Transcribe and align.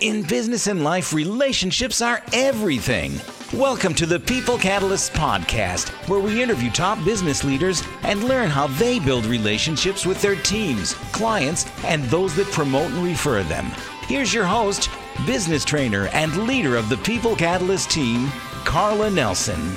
In 0.00 0.24
business 0.24 0.66
and 0.66 0.84
life, 0.84 1.14
relationships 1.14 2.02
are 2.02 2.22
everything. 2.34 3.18
Welcome 3.54 3.94
to 3.94 4.04
the 4.04 4.20
People 4.20 4.58
Catalysts 4.58 5.10
podcast, 5.10 5.88
where 6.06 6.20
we 6.20 6.42
interview 6.42 6.70
top 6.70 7.02
business 7.02 7.44
leaders 7.44 7.82
and 8.02 8.24
learn 8.24 8.50
how 8.50 8.66
they 8.66 8.98
build 8.98 9.24
relationships 9.24 10.04
with 10.04 10.20
their 10.20 10.36
teams, 10.36 10.92
clients, 11.12 11.64
and 11.82 12.04
those 12.04 12.36
that 12.36 12.52
promote 12.52 12.90
and 12.90 13.04
refer 13.04 13.42
them. 13.44 13.64
Here's 14.02 14.34
your 14.34 14.44
host, 14.44 14.90
business 15.24 15.64
trainer, 15.64 16.08
and 16.08 16.46
leader 16.46 16.76
of 16.76 16.90
the 16.90 16.98
People 16.98 17.34
Catalyst 17.34 17.90
team, 17.90 18.28
Carla 18.66 19.08
Nelson. 19.10 19.72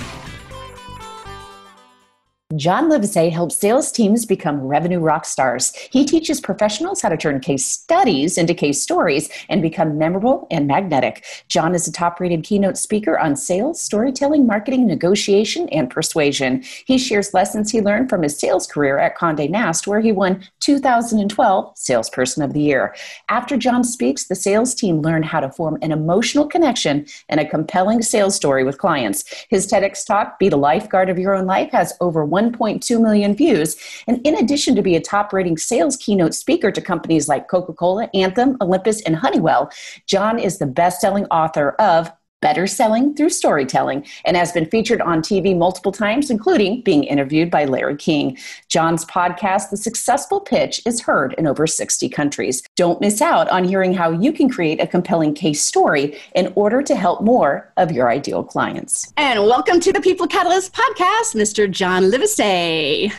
John 2.59 2.91
Livesay 2.91 3.31
helps 3.31 3.55
sales 3.55 3.89
teams 3.89 4.25
become 4.25 4.59
revenue 4.59 4.99
rock 4.99 5.23
stars. 5.23 5.73
He 5.91 6.03
teaches 6.03 6.41
professionals 6.41 7.01
how 7.01 7.07
to 7.07 7.15
turn 7.15 7.39
case 7.39 7.65
studies 7.65 8.37
into 8.37 8.53
case 8.53 8.83
stories 8.83 9.29
and 9.47 9.61
become 9.61 9.97
memorable 9.97 10.45
and 10.51 10.67
magnetic. 10.67 11.23
John 11.47 11.73
is 11.73 11.87
a 11.87 11.91
top 11.93 12.19
rated 12.19 12.43
keynote 12.43 12.77
speaker 12.77 13.17
on 13.17 13.37
sales, 13.37 13.79
storytelling, 13.81 14.45
marketing, 14.45 14.87
negotiation, 14.87 15.69
and 15.69 15.89
persuasion. 15.89 16.61
He 16.85 16.97
shares 16.97 17.33
lessons 17.33 17.71
he 17.71 17.79
learned 17.79 18.09
from 18.09 18.23
his 18.23 18.37
sales 18.37 18.67
career 18.67 18.99
at 18.99 19.15
Conde 19.15 19.49
Nast, 19.49 19.87
where 19.87 20.01
he 20.01 20.11
won 20.11 20.45
2012 20.59 21.77
Salesperson 21.77 22.43
of 22.43 22.51
the 22.51 22.59
Year. 22.59 22.93
After 23.29 23.55
John 23.55 23.85
speaks, 23.85 24.25
the 24.25 24.35
sales 24.35 24.75
team 24.75 25.01
learn 25.01 25.23
how 25.23 25.39
to 25.39 25.49
form 25.49 25.77
an 25.81 25.93
emotional 25.93 26.45
connection 26.45 27.05
and 27.29 27.39
a 27.39 27.47
compelling 27.47 28.01
sales 28.01 28.35
story 28.35 28.65
with 28.65 28.79
clients. 28.79 29.23
His 29.47 29.65
TEDx 29.65 30.05
talk, 30.05 30.37
Be 30.39 30.49
the 30.49 30.57
Lifeguard 30.57 31.09
of 31.09 31.17
Your 31.17 31.35
Own 31.35 31.45
Life, 31.45 31.71
has 31.71 31.93
over 32.01 32.25
1.2 32.51 33.01
million 33.01 33.35
views. 33.35 33.75
And 34.07 34.25
in 34.25 34.35
addition 34.35 34.75
to 34.75 34.81
be 34.81 34.95
a 34.95 35.01
top 35.01 35.33
rating 35.33 35.57
sales 35.57 35.97
keynote 35.97 36.33
speaker 36.33 36.71
to 36.71 36.81
companies 36.81 37.27
like 37.27 37.47
Coca 37.47 37.73
Cola, 37.73 38.09
Anthem, 38.13 38.57
Olympus, 38.61 39.01
and 39.01 39.15
Honeywell, 39.15 39.71
John 40.05 40.39
is 40.39 40.57
the 40.57 40.67
best 40.67 41.01
selling 41.01 41.25
author 41.25 41.71
of 41.71 42.11
Better 42.41 42.67
Selling 42.67 43.13
Through 43.13 43.29
Storytelling, 43.31 44.05
and 44.25 44.37
has 44.37 44.51
been 44.51 44.65
featured 44.65 45.01
on 45.01 45.21
TV 45.21 45.57
multiple 45.57 45.91
times, 45.91 46.29
including 46.29 46.81
being 46.81 47.03
interviewed 47.03 47.51
by 47.51 47.65
Larry 47.65 47.97
King. 47.97 48.37
John's 48.67 49.05
podcast, 49.05 49.69
The 49.69 49.77
Successful 49.77 50.39
Pitch, 50.39 50.81
is 50.85 51.01
heard 51.01 51.33
in 51.37 51.47
over 51.47 51.67
60 51.67 52.07
countries. 52.09 52.63
Don't 52.75 53.01
miss 53.01 53.21
out 53.21 53.49
on 53.49 53.63
hearing 53.63 53.93
how 53.93 54.11
you 54.11 54.31
can 54.31 54.49
create 54.49 54.81
a 54.81 54.87
compelling 54.87 55.33
case 55.33 55.61
story 55.61 56.17
in 56.35 56.51
order 56.55 56.81
to 56.81 56.95
help 56.95 57.21
more 57.21 57.71
of 57.77 57.91
your 57.91 58.09
ideal 58.09 58.43
clients. 58.43 59.13
And 59.17 59.43
welcome 59.43 59.79
to 59.81 59.91
the 59.91 60.01
People 60.01 60.27
Catalyst 60.27 60.73
podcast, 60.73 61.35
Mr. 61.35 61.69
John 61.69 62.03
Livesay. 62.03 63.11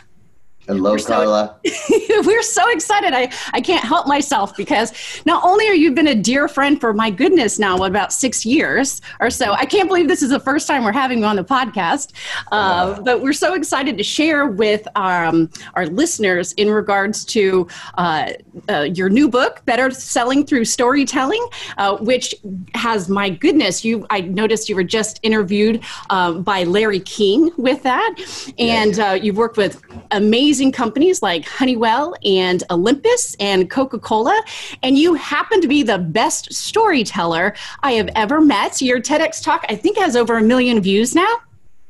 Hello, 0.73 0.93
we're 0.93 0.99
Carla. 0.99 1.57
So, 1.67 2.23
we're 2.25 2.43
so 2.43 2.71
excited. 2.71 3.13
I, 3.13 3.31
I 3.53 3.61
can't 3.61 3.85
help 3.85 4.07
myself 4.07 4.57
because 4.57 4.93
not 5.27 5.45
only 5.45 5.69
are 5.69 5.75
you 5.75 5.93
been 5.93 6.09
a 6.09 6.15
dear 6.15 6.49
friend 6.49 6.81
for 6.81 6.93
my 6.93 7.11
goodness 7.11 7.59
now 7.59 7.77
what, 7.77 7.91
about 7.91 8.13
six 8.13 8.47
years 8.47 9.03
or 9.21 9.31
so. 9.31 9.53
I 9.53 9.65
can't 9.65 9.89
believe 9.89 10.09
this 10.09 10.23
is 10.23 10.31
the 10.31 10.41
first 10.41 10.67
time 10.67 10.85
we're 10.85 10.93
having 10.93 11.19
you 11.19 11.25
on 11.25 11.37
the 11.37 11.45
podcast. 11.45 12.13
Uh, 12.53 12.71
uh, 12.81 13.01
but 13.03 13.21
we're 13.21 13.33
so 13.33 13.55
excited 13.55 13.99
to 13.99 14.05
share 14.05 14.47
with 14.47 14.87
um, 14.97 15.51
our 15.75 15.87
listeners 15.87 16.53
in 16.53 16.71
regards 16.71 17.25
to 17.25 17.67
uh, 17.99 18.33
uh, 18.69 18.83
your 18.95 19.09
new 19.09 19.29
book, 19.29 19.63
Better 19.65 19.91
Selling 19.91 20.47
Through 20.47 20.67
Storytelling, 20.67 21.45
uh, 21.79 21.97
which 21.97 22.35
has 22.75 23.09
my 23.09 23.29
goodness. 23.29 23.85
You 23.85 24.07
I 24.11 24.21
noticed 24.21 24.69
you 24.69 24.77
were 24.77 24.85
just 24.85 25.19
interviewed 25.23 25.83
um, 26.11 26.43
by 26.43 26.65
Larry 26.65 27.01
King 27.01 27.51
with 27.57 27.83
that, 27.83 28.15
and 28.59 28.97
yeah. 28.97 29.11
Uh, 29.11 29.15
you've 29.15 29.37
worked 29.37 29.57
with 29.57 29.83
amazing 30.13 30.60
amazing 30.61 30.73
companies 30.73 31.23
like 31.23 31.49
Honeywell 31.49 32.15
and 32.23 32.63
Olympus 32.71 33.35
and 33.41 33.71
Coca 33.71 33.99
Cola, 33.99 34.39
and 34.83 34.99
you 34.99 35.15
happen 35.15 35.63
to 35.63 35.69
be 35.69 35.83
the 35.83 35.97
best 35.97 36.53
storyteller 36.53 37.55
I 37.83 37.93
have 37.93 38.11
ever 38.15 38.43
met. 38.43 38.83
Your 38.83 39.01
TEDx 39.01 39.43
talk, 39.43 39.65
I 39.71 39.75
think, 39.75 39.97
has 39.97 40.17
over 40.17 40.37
a 40.37 40.43
million 40.43 40.83
views 40.83 41.15
now. 41.15 41.35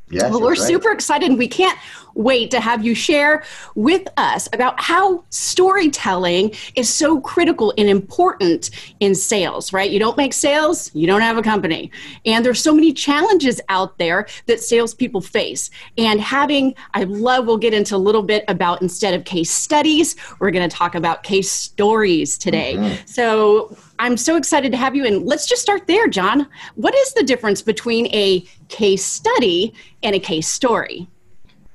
Yes, 0.09 0.31
well, 0.31 0.41
we're 0.41 0.51
right. 0.51 0.59
super 0.59 0.93
excited. 0.93 1.37
We 1.37 1.49
can't 1.49 1.77
wait 2.15 2.51
to 2.51 2.61
have 2.61 2.85
you 2.85 2.95
share 2.95 3.43
with 3.75 4.07
us 4.17 4.49
about 4.53 4.81
how 4.81 5.25
storytelling 5.31 6.53
is 6.75 6.89
so 6.89 7.21
critical 7.21 7.73
and 7.79 7.89
important 7.89 8.71
in 9.01 9.15
sales, 9.15 9.73
right? 9.73 9.91
You 9.91 9.99
don't 9.99 10.17
make 10.17 10.33
sales, 10.33 10.91
you 10.95 11.07
don't 11.07 11.21
have 11.21 11.39
a 11.39 11.43
company. 11.43 11.91
And 12.27 12.45
there's 12.45 12.63
so 12.63 12.75
many 12.75 12.93
challenges 12.93 13.61
out 13.69 13.99
there 13.99 14.27
that 14.47 14.61
salespeople 14.61 15.21
face. 15.21 15.71
And 15.99 16.21
having, 16.21 16.75
I 16.95 17.05
love, 17.05 17.47
we'll 17.47 17.57
get 17.57 17.75
into 17.75 17.97
a 17.97 17.99
little 17.99 18.23
bit 18.23 18.45
about 18.49 18.83
instead 18.83 19.15
of 19.15 19.25
case 19.25 19.51
studies, 19.51 20.17
we're 20.39 20.51
going 20.51 20.69
to 20.69 20.75
talk 20.75 20.95
about 20.95 21.23
case 21.23 21.51
stories 21.51 22.39
today. 22.39 22.75
Mm-hmm. 22.75 23.07
So 23.07 23.77
I'm 23.99 24.17
so 24.17 24.37
excited 24.37 24.73
to 24.73 24.79
have 24.79 24.97
you. 24.97 25.05
And 25.05 25.27
let's 25.27 25.47
just 25.47 25.63
start 25.63 25.87
there, 25.87 26.09
John. 26.09 26.49
What 26.75 26.95
is 26.95 27.13
the 27.15 27.23
difference 27.23 27.63
between 27.63 28.07
a 28.07 28.41
case 28.69 29.05
study 29.05 29.75
and 30.03 30.15
a 30.15 30.19
case 30.19 30.49
story? 30.49 31.09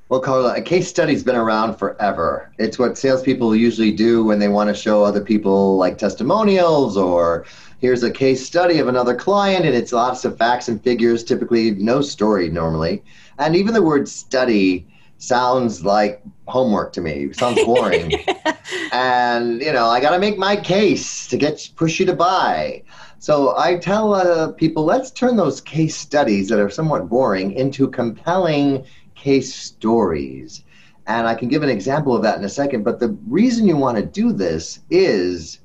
Well, 0.07 0.19
Carla, 0.19 0.53
a 0.53 0.61
case 0.61 0.87
study's 0.87 1.23
been 1.23 1.35
around 1.35 1.77
forever. 1.77 2.51
It's 2.59 2.77
what 2.77 2.95
salespeople 2.95 3.55
usually 3.55 3.91
do 3.91 4.23
when 4.23 4.37
they 4.37 4.47
want 4.47 4.69
to 4.69 4.75
show 4.75 5.03
other 5.03 5.19
people 5.19 5.77
like 5.77 5.97
testimonials 5.97 6.95
or 6.95 7.47
here's 7.79 8.03
a 8.03 8.11
case 8.11 8.45
study 8.45 8.77
of 8.77 8.87
another 8.87 9.15
client 9.15 9.65
and 9.65 9.73
it's 9.73 9.91
lots 9.91 10.23
of 10.23 10.37
facts 10.37 10.67
and 10.67 10.83
figures, 10.83 11.23
typically 11.23 11.71
no 11.71 12.01
story 12.01 12.49
normally. 12.49 13.03
And 13.39 13.55
even 13.55 13.73
the 13.73 13.81
word 13.81 14.07
study 14.07 14.87
sounds 15.17 15.83
like 15.83 16.21
homework 16.47 16.93
to 16.93 17.01
me. 17.01 17.25
It 17.25 17.35
sounds 17.35 17.63
boring. 17.65 18.13
and, 18.91 19.59
you 19.59 19.73
know, 19.73 19.87
I 19.87 19.99
got 19.99 20.11
to 20.11 20.19
make 20.19 20.37
my 20.37 20.55
case 20.55 21.25
to 21.29 21.37
get 21.37 21.67
push 21.75 21.99
you 21.99 22.05
to 22.05 22.13
buy. 22.13 22.83
So 23.17 23.57
I 23.57 23.77
tell 23.77 24.13
uh, 24.13 24.51
people, 24.51 24.85
let's 24.85 25.09
turn 25.09 25.35
those 25.35 25.61
case 25.61 25.97
studies 25.97 26.47
that 26.49 26.59
are 26.59 26.69
somewhat 26.69 27.09
boring 27.09 27.53
into 27.53 27.89
compelling 27.89 28.85
case 29.25 29.55
stories. 29.55 30.63
And 31.07 31.27
I 31.27 31.33
can 31.33 31.49
give 31.49 31.63
an 31.63 31.69
example 31.69 32.15
of 32.15 32.21
that 32.21 32.37
in 32.37 32.43
a 32.45 32.49
second. 32.49 32.83
But 32.83 32.99
the 32.99 33.17
reason 33.27 33.67
you 33.67 33.75
want 33.75 33.97
to 33.97 34.05
do 34.05 34.31
this 34.31 34.81
is 34.91 35.59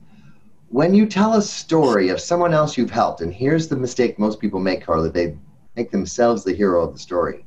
when 0.68 0.94
you 0.94 1.04
tell 1.04 1.34
a 1.34 1.42
story 1.42 2.08
of 2.08 2.20
someone 2.20 2.54
else 2.54 2.78
you've 2.78 2.90
helped, 2.90 3.20
and 3.20 3.32
here's 3.34 3.68
the 3.68 3.76
mistake 3.76 4.18
most 4.18 4.40
people 4.40 4.60
make, 4.60 4.82
Carla, 4.84 5.10
they 5.10 5.36
make 5.76 5.90
themselves 5.90 6.42
the 6.42 6.54
hero 6.54 6.82
of 6.82 6.94
the 6.94 6.98
story. 6.98 7.44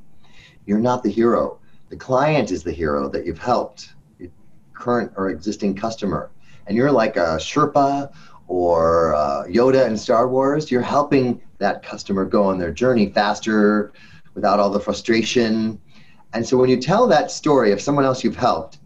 You're 0.68 0.80
not 0.80 1.02
the 1.02 1.10
hero. 1.12 1.60
The 1.90 1.98
client 1.98 2.52
is 2.52 2.64
the 2.64 2.72
hero 2.72 3.10
that 3.10 3.26
you've 3.26 3.40
helped, 3.40 3.96
your 4.20 4.30
current 4.74 5.12
or 5.16 5.30
existing 5.30 5.76
customer. 5.76 6.30
And 6.68 6.78
you're 6.78 6.92
like 6.92 7.18
a 7.18 7.38
Sherpa 7.38 8.14
or 8.48 9.16
Yoda 9.50 9.88
in 9.88 9.98
Star 9.98 10.28
Wars. 10.28 10.70
You're 10.70 10.82
helping 10.82 11.42
that 11.58 11.82
customer 11.82 12.24
go 12.26 12.44
on 12.44 12.60
their 12.60 12.72
journey 12.72 13.10
faster 13.10 13.94
without 14.36 14.60
all 14.60 14.70
the 14.70 14.80
frustration 14.80 15.80
and 16.34 16.46
so 16.46 16.58
when 16.58 16.70
you 16.70 16.78
tell 16.78 17.08
that 17.08 17.32
story 17.32 17.72
of 17.72 17.82
someone 17.82 18.06
else 18.06 18.24
you've 18.24 18.36
helped, 18.36 18.80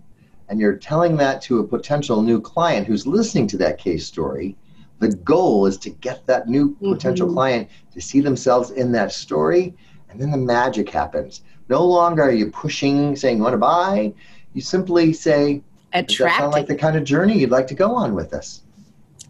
and 0.49 0.59
you're 0.59 0.77
telling 0.77 1.17
that 1.17 1.41
to 1.41 1.59
a 1.59 1.67
potential 1.67 2.21
new 2.21 2.39
client 2.39 2.87
who's 2.87 3.05
listening 3.05 3.47
to 3.47 3.57
that 3.57 3.77
case 3.77 4.05
story, 4.05 4.55
the 4.99 5.09
goal 5.09 5.65
is 5.65 5.77
to 5.77 5.89
get 5.89 6.25
that 6.25 6.47
new 6.47 6.71
mm-hmm. 6.71 6.93
potential 6.93 7.31
client 7.31 7.69
to 7.93 8.01
see 8.01 8.19
themselves 8.19 8.71
in 8.71 8.91
that 8.93 9.11
story, 9.11 9.75
and 10.09 10.19
then 10.19 10.31
the 10.31 10.37
magic 10.37 10.89
happens. 10.89 11.41
No 11.69 11.85
longer 11.85 12.23
are 12.23 12.31
you 12.31 12.49
pushing, 12.51 13.15
saying, 13.15 13.39
want 13.39 13.53
to 13.53 13.57
buy? 13.57 14.13
You 14.53 14.61
simply 14.61 15.13
say, 15.13 15.63
that 15.93 16.09
sound 16.11 16.53
like 16.53 16.67
the 16.67 16.75
kind 16.75 16.95
of 16.95 17.03
journey 17.03 17.39
you'd 17.39 17.49
like 17.51 17.67
to 17.67 17.75
go 17.75 17.93
on 17.95 18.15
with 18.15 18.33
us? 18.33 18.63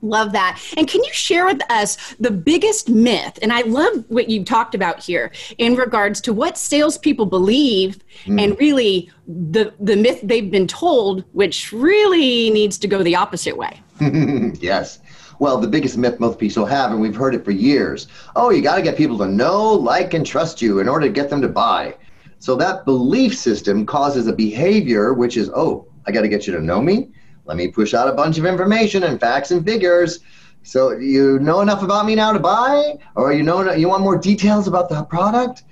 Love 0.01 0.31
that. 0.33 0.61
And 0.77 0.87
can 0.87 1.03
you 1.03 1.11
share 1.11 1.45
with 1.45 1.61
us 1.71 2.15
the 2.19 2.31
biggest 2.31 2.89
myth? 2.89 3.39
And 3.41 3.51
I 3.51 3.61
love 3.61 4.05
what 4.09 4.29
you 4.29 4.43
talked 4.43 4.75
about 4.75 4.99
here 4.99 5.31
in 5.57 5.75
regards 5.75 6.21
to 6.21 6.33
what 6.33 6.57
salespeople 6.57 7.25
believe 7.25 7.99
mm. 8.25 8.41
and 8.41 8.57
really 8.59 9.11
the, 9.27 9.73
the 9.79 9.95
myth 9.95 10.19
they've 10.23 10.51
been 10.51 10.67
told, 10.67 11.23
which 11.31 11.71
really 11.71 12.49
needs 12.51 12.77
to 12.79 12.87
go 12.87 13.01
the 13.01 13.15
opposite 13.15 13.57
way. 13.57 13.81
yes. 14.59 14.99
Well, 15.39 15.57
the 15.59 15.67
biggest 15.67 15.97
myth 15.97 16.19
most 16.19 16.39
people 16.39 16.65
have, 16.65 16.91
and 16.91 16.99
we've 16.99 17.15
heard 17.15 17.35
it 17.35 17.45
for 17.45 17.51
years 17.51 18.07
oh, 18.35 18.49
you 18.49 18.61
got 18.61 18.75
to 18.75 18.81
get 18.81 18.97
people 18.97 19.17
to 19.19 19.27
know, 19.27 19.73
like, 19.73 20.13
and 20.13 20.25
trust 20.25 20.61
you 20.61 20.79
in 20.79 20.87
order 20.87 21.07
to 21.07 21.11
get 21.11 21.29
them 21.29 21.41
to 21.41 21.47
buy. 21.47 21.95
So 22.39 22.55
that 22.55 22.85
belief 22.85 23.35
system 23.35 23.85
causes 23.85 24.27
a 24.27 24.33
behavior 24.33 25.13
which 25.13 25.37
is, 25.37 25.49
oh, 25.55 25.87
I 26.05 26.11
got 26.11 26.21
to 26.21 26.29
get 26.29 26.45
you 26.45 26.53
to 26.53 26.61
know 26.61 26.81
me 26.81 27.09
let 27.47 27.55
me 27.55 27.69
push 27.69 27.93
out 27.93 28.09
a 28.09 28.13
bunch 28.13 28.37
of 28.37 28.45
information 28.45 29.03
and 29.03 29.19
facts 29.19 29.51
and 29.51 29.65
figures. 29.65 30.19
So 30.63 30.91
you 30.91 31.39
know 31.39 31.61
enough 31.61 31.81
about 31.81 32.05
me 32.05 32.13
now 32.13 32.33
to 32.33 32.39
buy, 32.39 32.99
or 33.15 33.31
you 33.31 33.41
know 33.41 33.71
you 33.73 33.87
want 33.87 34.03
more 34.03 34.17
details 34.17 34.67
about 34.67 34.89
the 34.89 35.03
product, 35.05 35.63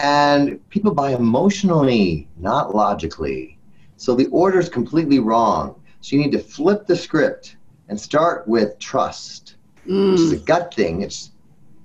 and 0.00 0.58
people 0.68 0.92
buy 0.92 1.12
emotionally, 1.12 2.28
not 2.36 2.74
logically. 2.74 3.56
So 3.96 4.16
the 4.16 4.26
order 4.26 4.58
is 4.58 4.68
completely 4.68 5.20
wrong. 5.20 5.80
So 6.00 6.16
you 6.16 6.22
need 6.22 6.32
to 6.32 6.40
flip 6.40 6.88
the 6.88 6.96
script 6.96 7.56
and 7.88 8.00
start 8.00 8.48
with 8.48 8.76
trust, 8.80 9.54
mm. 9.86 10.10
which 10.10 10.20
is 10.20 10.32
a 10.32 10.38
gut 10.38 10.74
thing. 10.74 11.02
It's 11.02 11.30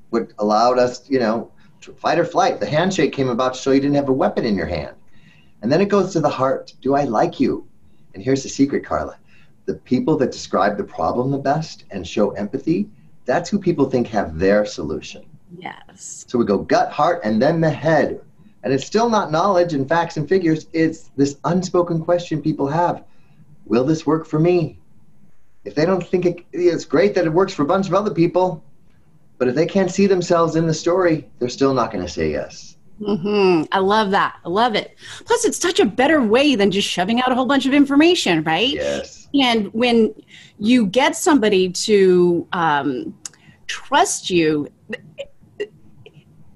what 0.10 0.34
allowed 0.40 0.80
us, 0.80 1.08
you 1.08 1.20
know, 1.20 1.52
to 1.82 1.94
fight 1.94 2.18
or 2.18 2.26
flight. 2.26 2.60
The 2.60 2.66
handshake 2.66 3.14
came 3.14 3.30
about 3.30 3.54
to 3.54 3.60
show 3.60 3.70
you 3.70 3.82
didn't 3.82 3.98
have 3.98 4.10
a 4.10 4.14
weapon 4.14 4.46
in 4.46 4.56
your 4.56 4.66
hand. 4.66 4.96
And 5.62 5.72
then 5.72 5.80
it 5.80 5.90
goes 5.90 6.12
to 6.14 6.20
the 6.20 6.30
heart. 6.30 6.74
Do 6.82 6.96
I 6.96 7.04
like 7.04 7.40
you? 7.40 7.68
And 8.16 8.24
here's 8.24 8.42
the 8.42 8.50
secret, 8.50 8.84
Carla 8.84 9.20
the 9.68 9.76
people 9.76 10.18
that 10.18 10.32
describe 10.32 10.78
the 10.78 10.84
problem 10.84 11.30
the 11.30 11.38
best 11.38 11.84
and 11.92 12.08
show 12.08 12.32
empathy 12.32 12.90
That's 13.26 13.50
who 13.50 13.60
people 13.60 13.90
think 13.90 14.08
have 14.08 14.40
their 14.40 14.66
solution. 14.66 15.26
Yes. 15.60 16.26
So 16.28 16.40
we 16.40 16.46
go 16.46 16.60
gut, 16.60 16.92
heart, 16.92 17.22
and 17.26 17.42
then 17.42 17.60
the 17.62 17.70
head. 17.70 18.22
And 18.64 18.74
it's 18.74 18.86
still 18.86 19.10
not 19.10 19.32
knowledge 19.32 19.74
and 19.74 19.88
facts 19.88 20.18
and 20.18 20.28
figures. 20.28 20.68
It's 20.74 21.12
this 21.18 21.38
unspoken 21.44 22.02
question 22.04 22.42
people 22.42 22.68
have 22.68 23.04
Will 23.66 23.84
this 23.84 24.06
work 24.06 24.26
for 24.26 24.40
me? 24.40 24.80
If 25.66 25.76
they 25.76 25.86
don't 25.86 26.06
think 26.06 26.26
it, 26.26 26.46
it's 26.54 26.86
great 26.86 27.14
that 27.16 27.26
it 27.26 27.34
works 27.34 27.54
for 27.54 27.64
a 27.64 27.68
bunch 27.68 27.88
of 27.88 27.94
other 27.94 28.14
people, 28.14 28.64
but 29.38 29.50
if 29.50 29.56
they 29.56 29.66
can't 29.66 29.92
see 29.92 30.08
themselves 30.08 30.56
in 30.56 30.66
the 30.66 30.74
story, 30.74 31.28
they're 31.40 31.50
still 31.50 31.74
not 31.74 31.92
going 31.92 32.06
to 32.06 32.12
say 32.12 32.32
yes. 32.32 32.78
Mm-hmm. 33.02 33.66
I 33.74 33.80
love 33.80 34.12
that. 34.12 34.38
I 34.46 34.50
love 34.50 34.74
it. 34.76 34.96
Plus, 35.26 35.44
it's 35.44 35.60
such 35.60 35.82
a 35.82 35.86
better 35.86 36.22
way 36.22 36.56
than 36.56 36.72
just 36.72 36.88
shoving 36.88 37.22
out 37.22 37.32
a 37.32 37.36
whole 37.36 37.46
bunch 37.46 37.66
of 37.66 37.74
information, 37.74 38.42
right? 38.44 38.70
Yes. 38.70 39.17
And 39.34 39.74
when 39.74 40.14
you 40.60 40.88
get 40.88 41.16
somebody 41.16 41.70
to 41.70 42.48
um, 42.54 43.18
trust 43.68 44.30
you, 44.30 44.68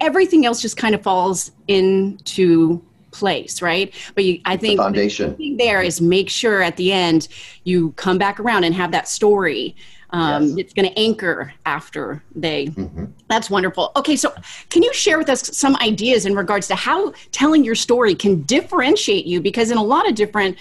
everything 0.00 0.44
else 0.46 0.60
just 0.60 0.76
kind 0.76 0.94
of 0.94 1.02
falls 1.02 1.52
into 1.68 2.82
place, 3.12 3.62
right? 3.62 3.94
But 4.14 4.24
you, 4.24 4.40
I 4.44 4.56
think 4.56 4.78
the 4.78 4.82
foundation 4.84 5.30
the 5.30 5.36
thing 5.36 5.56
there 5.58 5.82
is 5.82 6.00
make 6.00 6.28
sure 6.28 6.62
at 6.62 6.76
the 6.76 6.92
end 6.92 7.28
you 7.64 7.92
come 7.92 8.18
back 8.18 8.40
around 8.40 8.64
and 8.64 8.74
have 8.74 8.90
that 8.92 9.06
story. 9.06 9.76
Um, 10.10 10.48
Yes. 10.48 10.58
It's 10.58 10.72
going 10.74 10.88
to 10.88 10.98
anchor 10.98 11.54
after 11.64 12.22
they. 12.34 12.66
hmm 12.66 13.04
That's 13.28 13.48
wonderful. 13.48 13.92
Okay, 13.96 14.14
so 14.16 14.34
can 14.68 14.82
you 14.82 14.92
share 14.92 15.16
with 15.16 15.30
us 15.30 15.56
some 15.56 15.74
ideas 15.76 16.26
in 16.26 16.34
regards 16.34 16.68
to 16.68 16.74
how 16.74 17.12
telling 17.30 17.64
your 17.64 17.74
story 17.74 18.14
can 18.14 18.42
differentiate 18.42 19.24
you? 19.24 19.40
Because 19.40 19.70
in 19.70 19.78
a 19.78 19.82
lot 19.82 20.06
of 20.06 20.14
different 20.14 20.58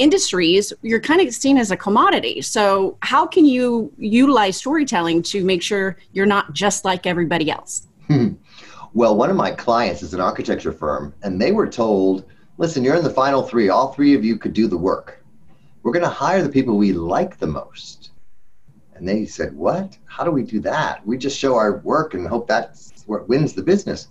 industries, 0.00 0.72
you're 0.82 1.00
kind 1.00 1.20
of 1.20 1.32
seen 1.34 1.58
as 1.58 1.70
a 1.70 1.76
commodity. 1.76 2.40
So, 2.42 2.96
how 3.02 3.26
can 3.26 3.44
you 3.44 3.92
utilize 3.98 4.56
storytelling 4.56 5.22
to 5.24 5.44
make 5.44 5.62
sure 5.62 5.96
you're 6.12 6.26
not 6.26 6.52
just 6.52 6.84
like 6.84 7.06
everybody 7.06 7.50
else? 7.50 7.86
Hmm. 8.08 8.34
Well, 8.92 9.16
one 9.16 9.30
of 9.30 9.36
my 9.36 9.52
clients 9.52 10.02
is 10.02 10.14
an 10.14 10.20
architecture 10.20 10.72
firm, 10.72 11.14
and 11.22 11.40
they 11.40 11.52
were 11.52 11.68
told, 11.68 12.24
listen, 12.58 12.82
you're 12.82 12.96
in 12.96 13.04
the 13.04 13.10
final 13.10 13.42
three. 13.42 13.68
All 13.68 13.92
three 13.92 14.14
of 14.14 14.24
you 14.24 14.36
could 14.36 14.52
do 14.52 14.66
the 14.66 14.76
work. 14.76 15.24
We're 15.82 15.92
going 15.92 16.04
to 16.04 16.10
hire 16.10 16.42
the 16.42 16.48
people 16.48 16.76
we 16.76 16.92
like 16.92 17.38
the 17.38 17.46
most. 17.46 18.10
And 18.94 19.08
they 19.08 19.24
said, 19.24 19.56
what? 19.56 19.96
How 20.04 20.24
do 20.24 20.30
we 20.30 20.42
do 20.42 20.60
that? 20.60 21.06
We 21.06 21.16
just 21.16 21.38
show 21.38 21.56
our 21.56 21.78
work 21.78 22.14
and 22.14 22.26
hope 22.26 22.46
that's 22.46 23.04
what 23.06 23.28
wins 23.28 23.54
the 23.54 23.62
business. 23.62 24.08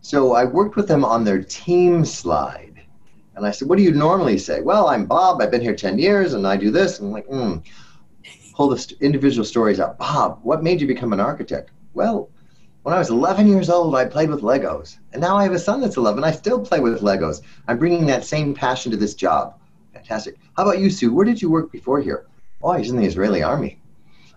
So 0.00 0.32
I 0.34 0.44
worked 0.44 0.76
with 0.76 0.88
them 0.88 1.04
on 1.04 1.24
their 1.24 1.42
team 1.42 2.04
slide. 2.04 2.71
And 3.42 3.48
I 3.48 3.50
said, 3.50 3.68
what 3.68 3.76
do 3.76 3.82
you 3.82 3.90
normally 3.90 4.38
say? 4.38 4.60
Well, 4.60 4.86
I'm 4.86 5.04
Bob. 5.04 5.42
I've 5.42 5.50
been 5.50 5.60
here 5.60 5.74
10 5.74 5.98
years 5.98 6.32
and 6.34 6.46
I 6.46 6.56
do 6.56 6.70
this. 6.70 7.00
And 7.00 7.08
I'm 7.08 7.12
like. 7.12 7.26
Pull 8.54 8.68
the 8.68 8.78
st- 8.78 9.00
individual 9.00 9.44
stories 9.44 9.80
out. 9.80 9.98
Bob, 9.98 10.38
what 10.44 10.62
made 10.62 10.80
you 10.80 10.86
become 10.86 11.12
an 11.12 11.18
architect? 11.18 11.72
Well, 11.94 12.30
when 12.82 12.94
I 12.94 12.98
was 12.98 13.10
11 13.10 13.48
years 13.48 13.68
old, 13.68 13.96
I 13.96 14.04
played 14.04 14.30
with 14.30 14.42
Legos. 14.42 14.98
And 15.12 15.20
now 15.20 15.36
I 15.36 15.42
have 15.42 15.54
a 15.54 15.58
son 15.58 15.80
that's 15.80 15.96
11. 15.96 16.22
I 16.22 16.30
still 16.30 16.60
play 16.60 16.78
with 16.78 17.00
Legos. 17.00 17.40
I'm 17.66 17.78
bringing 17.78 18.06
that 18.06 18.24
same 18.24 18.54
passion 18.54 18.92
to 18.92 18.96
this 18.96 19.14
job. 19.14 19.58
Fantastic. 19.92 20.36
How 20.56 20.62
about 20.62 20.78
you, 20.78 20.88
Sue? 20.88 21.12
Where 21.12 21.24
did 21.24 21.42
you 21.42 21.50
work 21.50 21.72
before 21.72 22.00
here? 22.00 22.26
Oh, 22.62 22.74
he's 22.74 22.90
in 22.90 22.96
the 22.96 23.06
Israeli 23.06 23.42
army. 23.42 23.80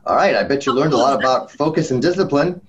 All 0.07 0.16
right. 0.16 0.36
I 0.36 0.44
bet 0.44 0.66
you 0.66 0.74
learned 0.74 0.94
a 0.94 0.98
lot 0.98 1.19
about 1.19 1.52
focus 1.52 1.92
and 1.92 2.02
discipline. 2.02 2.60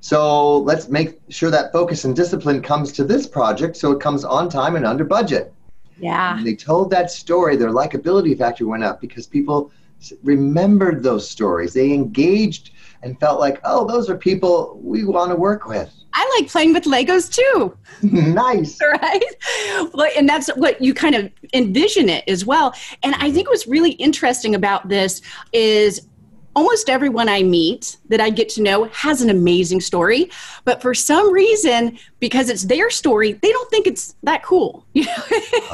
So 0.00 0.58
let's 0.58 0.88
make 0.88 1.20
sure 1.28 1.50
that 1.50 1.70
focus 1.70 2.04
and 2.06 2.16
discipline 2.16 2.62
comes 2.62 2.92
to 2.92 3.04
this 3.04 3.26
project 3.26 3.76
so 3.76 3.92
it 3.92 4.00
comes 4.00 4.24
on 4.24 4.48
time 4.48 4.76
and 4.76 4.86
under 4.86 5.04
budget. 5.04 5.52
Yeah. 6.02 6.36
And 6.36 6.46
they 6.46 6.56
told 6.56 6.90
that 6.90 7.10
story, 7.10 7.56
their 7.56 7.70
likability 7.70 8.36
factor 8.36 8.66
went 8.66 8.82
up 8.82 9.00
because 9.00 9.26
people 9.26 9.70
remembered 10.24 11.04
those 11.04 11.28
stories. 11.30 11.72
They 11.72 11.92
engaged 11.92 12.72
and 13.04 13.18
felt 13.20 13.38
like, 13.38 13.60
oh, 13.64 13.86
those 13.86 14.10
are 14.10 14.16
people 14.16 14.80
we 14.82 15.04
want 15.04 15.30
to 15.30 15.36
work 15.36 15.66
with. 15.66 15.92
I 16.14 16.38
like 16.38 16.50
playing 16.50 16.72
with 16.72 16.84
Legos 16.84 17.32
too. 17.32 17.76
nice. 18.02 18.78
right? 19.02 19.22
Well, 19.94 20.10
and 20.16 20.28
that's 20.28 20.48
what 20.56 20.82
you 20.82 20.92
kind 20.92 21.14
of 21.14 21.30
envision 21.54 22.08
it 22.08 22.24
as 22.26 22.44
well. 22.44 22.74
And 23.04 23.14
I 23.14 23.30
think 23.30 23.48
what's 23.48 23.68
really 23.68 23.92
interesting 23.92 24.56
about 24.56 24.88
this 24.88 25.22
is 25.52 26.08
almost 26.54 26.88
everyone 26.88 27.28
I 27.28 27.42
meet 27.42 27.96
that 28.08 28.20
I 28.20 28.30
get 28.30 28.48
to 28.50 28.62
know 28.62 28.84
has 28.84 29.22
an 29.22 29.30
amazing 29.30 29.80
story, 29.80 30.30
but 30.64 30.82
for 30.82 30.94
some 30.94 31.32
reason, 31.32 31.98
because 32.20 32.48
it's 32.48 32.64
their 32.64 32.90
story, 32.90 33.32
they 33.32 33.50
don't 33.50 33.70
think 33.70 33.86
it's 33.86 34.14
that 34.22 34.42
cool. 34.42 34.84
You 34.94 35.06
know? 35.06 35.24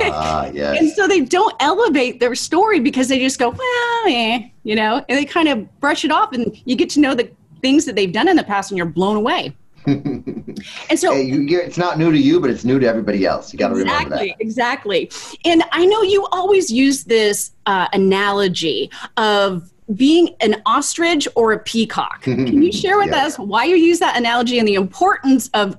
Ah, 0.01 0.45
and 0.45 0.91
so 0.91 1.07
they 1.07 1.21
don't 1.21 1.55
elevate 1.61 2.21
their 2.21 2.35
story 2.35 2.81
because 2.81 3.09
they 3.09 3.19
just 3.19 3.39
go, 3.39 3.51
well, 3.51 4.05
eh, 4.07 4.49
you 4.63 4.77
know, 4.77 5.05
and 5.09 5.19
they 5.19 5.25
kind 5.25 5.49
of 5.49 5.81
brush 5.81 6.05
it 6.05 6.11
off, 6.11 6.33
and 6.33 6.61
you 6.65 6.77
get 6.77 6.89
to 6.91 7.01
know 7.01 7.15
the 7.15 7.31
things 7.61 7.85
that 7.85 7.97
they've 7.97 8.13
done 8.13 8.29
in 8.29 8.37
the 8.37 8.45
past, 8.45 8.71
and 8.71 8.79
you're 8.79 8.87
blown 8.87 9.17
away. 9.17 9.55
And 10.91 10.99
so, 10.99 11.13
Hey, 11.13 11.23
you, 11.23 11.61
it's 11.61 11.79
not 11.79 11.99
new 11.99 12.11
to 12.11 12.19
you, 12.19 12.41
but 12.41 12.51
it's 12.51 12.65
new 12.65 12.79
to 12.79 12.87
everybody 12.87 13.25
else. 13.25 13.53
You 13.53 13.59
got 13.59 13.69
to 13.69 13.75
remember 13.75 14.15
exactly, 14.15 14.29
that. 14.29 14.41
exactly. 14.41 15.11
And 15.45 15.63
I 15.73 15.87
know 15.87 16.03
you 16.03 16.27
always 16.33 16.71
use 16.71 17.05
this 17.05 17.53
uh, 17.67 17.87
analogy 17.93 18.91
of 19.17 19.71
being 19.95 20.35
an 20.41 20.61
ostrich 20.67 21.27
or 21.35 21.53
a 21.53 21.59
peacock. 21.59 22.23
Can 22.23 22.63
you 22.63 22.73
share 22.73 22.99
with 22.99 23.09
Yes. 23.09 23.35
us 23.35 23.39
why 23.39 23.65
you 23.65 23.77
use 23.77 23.99
that 24.01 24.17
analogy 24.17 24.59
and 24.59 24.69
the 24.69 24.75
importance 24.75 25.49
of 25.55 25.79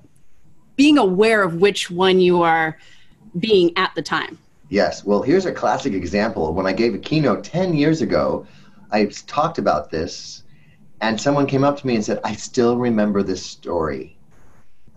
being 0.75 0.97
aware 0.97 1.43
of 1.43 1.55
which 1.55 1.91
one 1.91 2.19
you 2.19 2.41
are 2.41 2.77
being 3.39 3.71
at 3.77 3.93
the 3.95 4.01
time? 4.01 4.37
Yes. 4.69 5.03
Well, 5.03 5.21
here's 5.21 5.45
a 5.45 5.51
classic 5.51 5.93
example. 5.93 6.53
When 6.53 6.65
I 6.65 6.73
gave 6.73 6.93
a 6.93 6.99
keynote 6.99 7.43
10 7.43 7.73
years 7.73 8.01
ago, 8.01 8.45
I 8.91 9.05
talked 9.27 9.57
about 9.57 9.91
this, 9.91 10.43
and 11.01 11.19
someone 11.19 11.45
came 11.45 11.63
up 11.63 11.77
to 11.79 11.87
me 11.87 11.95
and 11.95 12.03
said, 12.03 12.19
I 12.23 12.33
still 12.33 12.77
remember 12.77 13.21
this 13.23 13.45
story. 13.45 14.17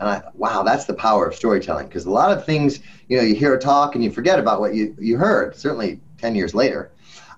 And 0.01 0.09
I 0.09 0.19
thought, 0.19 0.37
wow, 0.37 0.63
that's 0.63 0.85
the 0.85 0.95
power 0.95 1.27
of 1.27 1.35
storytelling. 1.35 1.87
Because 1.87 2.07
a 2.07 2.11
lot 2.11 2.37
of 2.37 2.45
things, 2.45 2.81
you 3.09 3.19
know, 3.19 3.23
you 3.23 3.35
hear 3.35 3.55
a 3.55 3.61
talk 3.61 3.95
and 3.95 4.03
you 4.03 4.11
forget 4.11 4.39
about 4.39 4.61
what 4.61 4.75
you, 4.75 4.97
you 4.99 5.17
heard, 5.17 5.55
certainly 5.57 6.01
10 6.19 6.35
years 6.35 6.55
later. 6.55 6.91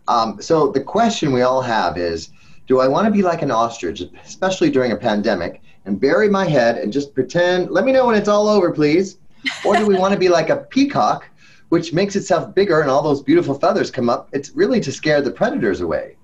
Um, 0.08 0.40
so 0.40 0.68
the 0.68 0.82
question 0.82 1.32
we 1.32 1.42
all 1.42 1.62
have 1.62 1.96
is 1.96 2.30
do 2.66 2.80
I 2.80 2.88
want 2.88 3.06
to 3.06 3.10
be 3.10 3.22
like 3.22 3.42
an 3.42 3.50
ostrich, 3.50 4.02
especially 4.24 4.70
during 4.70 4.92
a 4.92 4.96
pandemic, 4.96 5.60
and 5.84 6.00
bury 6.00 6.28
my 6.28 6.46
head 6.46 6.78
and 6.78 6.92
just 6.92 7.14
pretend, 7.14 7.70
let 7.70 7.84
me 7.84 7.92
know 7.92 8.06
when 8.06 8.14
it's 8.14 8.28
all 8.28 8.48
over, 8.48 8.70
please? 8.70 9.18
Or 9.64 9.76
do 9.76 9.86
we 9.86 9.98
want 9.98 10.14
to 10.14 10.18
be 10.18 10.30
like 10.30 10.48
a 10.48 10.56
peacock, 10.56 11.28
which 11.68 11.92
makes 11.92 12.16
itself 12.16 12.54
bigger 12.54 12.80
and 12.80 12.90
all 12.90 13.02
those 13.02 13.22
beautiful 13.22 13.54
feathers 13.54 13.90
come 13.90 14.08
up? 14.08 14.30
It's 14.32 14.50
really 14.54 14.80
to 14.80 14.90
scare 14.90 15.20
the 15.20 15.30
predators 15.30 15.82
away. 15.82 16.16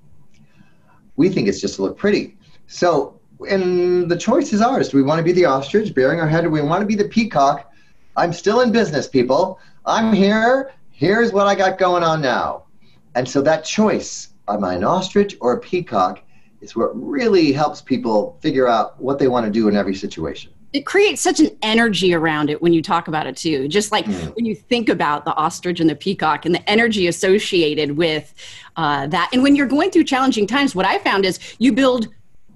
We 1.16 1.28
think 1.28 1.48
it's 1.48 1.60
just 1.60 1.76
to 1.76 1.82
look 1.82 1.98
pretty. 1.98 2.38
So, 2.66 3.20
and 3.48 4.10
the 4.10 4.16
choice 4.16 4.54
is 4.54 4.62
ours. 4.62 4.88
Do 4.88 4.96
we 4.96 5.02
want 5.02 5.18
to 5.18 5.24
be 5.24 5.32
the 5.32 5.44
ostrich, 5.44 5.94
bearing 5.94 6.20
our 6.20 6.28
head, 6.28 6.44
or 6.44 6.48
do 6.48 6.52
we 6.52 6.62
want 6.62 6.80
to 6.80 6.86
be 6.86 6.94
the 6.94 7.08
peacock? 7.08 7.70
I'm 8.16 8.32
still 8.32 8.62
in 8.62 8.72
business, 8.72 9.06
people. 9.06 9.58
I'm 9.84 10.14
here. 10.14 10.72
Here's 10.90 11.32
what 11.32 11.46
I 11.46 11.54
got 11.54 11.78
going 11.78 12.02
on 12.02 12.22
now. 12.22 12.64
And 13.14 13.28
so 13.28 13.40
that 13.42 13.64
choice, 13.64 14.28
am 14.48 14.64
I 14.64 14.74
an 14.74 14.84
ostrich 14.84 15.36
or 15.40 15.52
a 15.54 15.60
peacock, 15.60 16.22
is 16.60 16.76
what 16.76 16.90
really 16.94 17.52
helps 17.52 17.80
people 17.80 18.38
figure 18.40 18.68
out 18.68 19.00
what 19.00 19.18
they 19.18 19.28
want 19.28 19.46
to 19.46 19.52
do 19.52 19.68
in 19.68 19.76
every 19.76 19.94
situation. 19.94 20.52
it 20.72 20.86
creates 20.86 21.20
such 21.20 21.40
an 21.40 21.50
energy 21.62 22.14
around 22.14 22.48
it 22.48 22.62
when 22.62 22.72
you 22.72 22.80
talk 22.80 23.08
about 23.08 23.26
it 23.26 23.36
too. 23.36 23.66
Just 23.66 23.90
like 23.90 24.04
Mm. 24.04 24.36
when 24.36 24.44
you 24.44 24.54
think 24.54 24.88
about 24.88 25.24
the 25.24 25.34
ostrich 25.34 25.80
and 25.80 25.90
the 25.90 25.96
peacock 25.96 26.46
and 26.46 26.54
the 26.54 26.70
energy 26.70 27.08
associated 27.08 27.96
with 27.96 28.32
uh, 28.76 29.08
that. 29.08 29.28
And 29.32 29.42
when 29.42 29.56
you're 29.56 29.66
going 29.66 29.90
through 29.90 30.04
challenging 30.04 30.46
times 30.46 30.72
what 30.76 30.86
i 30.86 30.98
found 30.98 31.24
is 31.24 31.40
you 31.58 31.72
build 31.72 32.06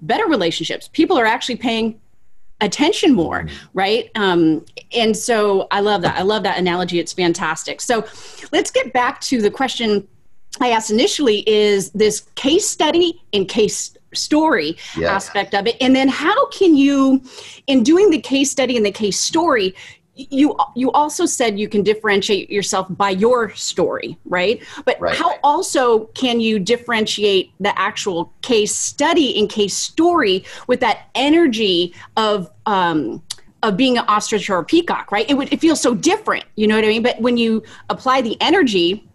better 0.01 0.27
relationships. 0.27 0.87
People 0.93 1.17
are 1.19 1.25
actually 1.25 1.57
paying 1.57 1.99
attention 2.61 3.13
more 3.13 3.47
right? 3.73 4.09
Um, 4.15 4.63
and 4.93 5.15
so 5.17 5.67
i 5.71 5.81
love 5.81 6.01
that. 6.03 6.15
I 6.17 6.21
love 6.21 6.43
that 6.43 6.57
analogy. 6.57 6.99
It's 6.99 7.11
fantastic. 7.11 7.81
So 7.81 8.05
let's 8.53 8.71
get 8.71 8.93
back 8.93 9.19
to 9.21 9.41
the 9.41 9.51
question 9.51 10.07
i 10.61 10.69
asked 10.69 10.91
initially 10.91 11.47
is 11.49 11.91
this 11.91 12.21
case 12.35 12.67
study 12.67 13.21
and 13.33 13.47
case 13.47 13.95
story 14.13 14.77
Yes. 14.97 15.09
aspect 15.11 15.53
of 15.53 15.67
it 15.67 15.75
and 15.81 15.95
then 15.95 16.07
how 16.07 16.47
can 16.49 16.75
you 16.75 17.21
in 17.67 17.83
doing 17.83 18.09
the 18.11 18.19
case 18.19 18.49
study 18.49 18.77
and 18.77 18.85
the 18.85 18.91
case 18.91 19.19
story 19.19 19.75
you 20.15 20.55
you 20.77 20.89
also 20.93 21.25
said 21.25 21.59
you 21.59 21.67
can 21.67 21.83
differentiate 21.83 22.49
yourself 22.49 22.87
by 22.91 23.09
your 23.09 23.53
story 23.53 24.17
right 24.23 24.63
but 24.85 24.99
Right. 25.01 25.13
how 25.15 25.35
also 25.43 26.05
can 26.21 26.39
you 26.39 26.59
differentiate 26.59 27.51
the 27.59 27.77
actual 27.77 28.31
case 28.41 28.73
study 28.73 29.37
and 29.37 29.49
case 29.49 29.75
story 29.75 30.45
with 30.67 30.79
that 30.79 31.07
energy 31.15 31.93
of 32.15 32.49
um 32.65 33.21
of 33.61 33.75
being 33.75 33.97
an 33.97 34.05
ostrich 34.07 34.49
or 34.49 34.59
a 34.59 34.63
peacock 34.63 35.11
right 35.11 35.29
it 35.29 35.33
would 35.33 35.51
it 35.51 35.59
feels 35.59 35.81
so 35.81 35.93
different 35.93 36.45
you 36.55 36.67
know 36.67 36.75
what 36.75 36.85
i 36.85 36.87
mean 36.87 37.03
but 37.03 37.19
when 37.19 37.35
you 37.35 37.61
apply 37.89 38.21
the 38.21 38.37
energy 38.39 39.05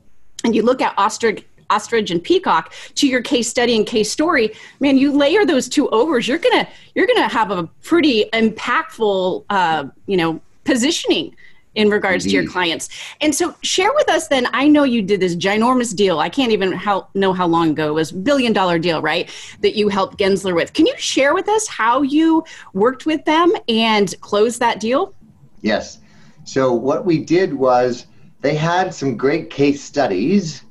and 0.44 0.54
you 0.54 0.62
look 0.62 0.80
at 0.80 0.94
ostrich 0.98 1.44
ostrich 1.70 2.10
and 2.10 2.22
peacock 2.24 2.72
to 2.96 3.06
your 3.06 3.22
case 3.22 3.48
study 3.48 3.76
and 3.76 3.86
case 3.86 4.10
story 4.10 4.52
man 4.80 4.98
you 4.98 5.12
layer 5.12 5.46
those 5.46 5.68
two 5.68 5.88
overs 5.90 6.26
you're 6.26 6.38
gonna 6.38 6.66
you're 6.94 7.06
gonna 7.06 7.28
have 7.28 7.50
a 7.52 7.64
pretty 7.82 8.24
impactful 8.32 9.44
uh, 9.50 9.84
you 10.06 10.16
know 10.16 10.40
positioning 10.64 11.34
in 11.74 11.88
regards 11.88 12.24
Indeed. 12.24 12.36
to 12.36 12.42
your 12.42 12.50
clients. 12.50 12.88
And 13.20 13.34
so 13.34 13.54
share 13.62 13.92
with 13.94 14.10
us 14.10 14.28
then, 14.28 14.48
I 14.52 14.66
know 14.66 14.84
you 14.84 15.02
did 15.02 15.20
this 15.20 15.36
ginormous 15.36 15.94
deal. 15.94 16.18
I 16.18 16.28
can't 16.28 16.52
even 16.52 16.72
how, 16.72 17.08
know 17.14 17.32
how 17.32 17.46
long 17.46 17.70
ago 17.70 17.88
it 17.88 17.92
was 17.94 18.10
billion 18.10 18.52
dollar 18.52 18.78
deal, 18.78 19.00
right? 19.00 19.30
That 19.60 19.76
you 19.76 19.88
helped 19.88 20.18
Gensler 20.18 20.54
with. 20.54 20.72
Can 20.72 20.86
you 20.86 20.94
share 20.98 21.32
with 21.34 21.48
us 21.48 21.68
how 21.68 22.02
you 22.02 22.44
worked 22.72 23.06
with 23.06 23.24
them 23.24 23.52
and 23.68 24.20
closed 24.20 24.58
that 24.60 24.80
deal? 24.80 25.14
Yes. 25.62 25.98
So 26.44 26.72
what 26.72 27.04
we 27.04 27.18
did 27.18 27.54
was 27.54 28.06
they 28.40 28.54
had 28.54 28.94
some 28.94 29.16
great 29.16 29.50
case 29.50 29.82
studies 29.82 30.62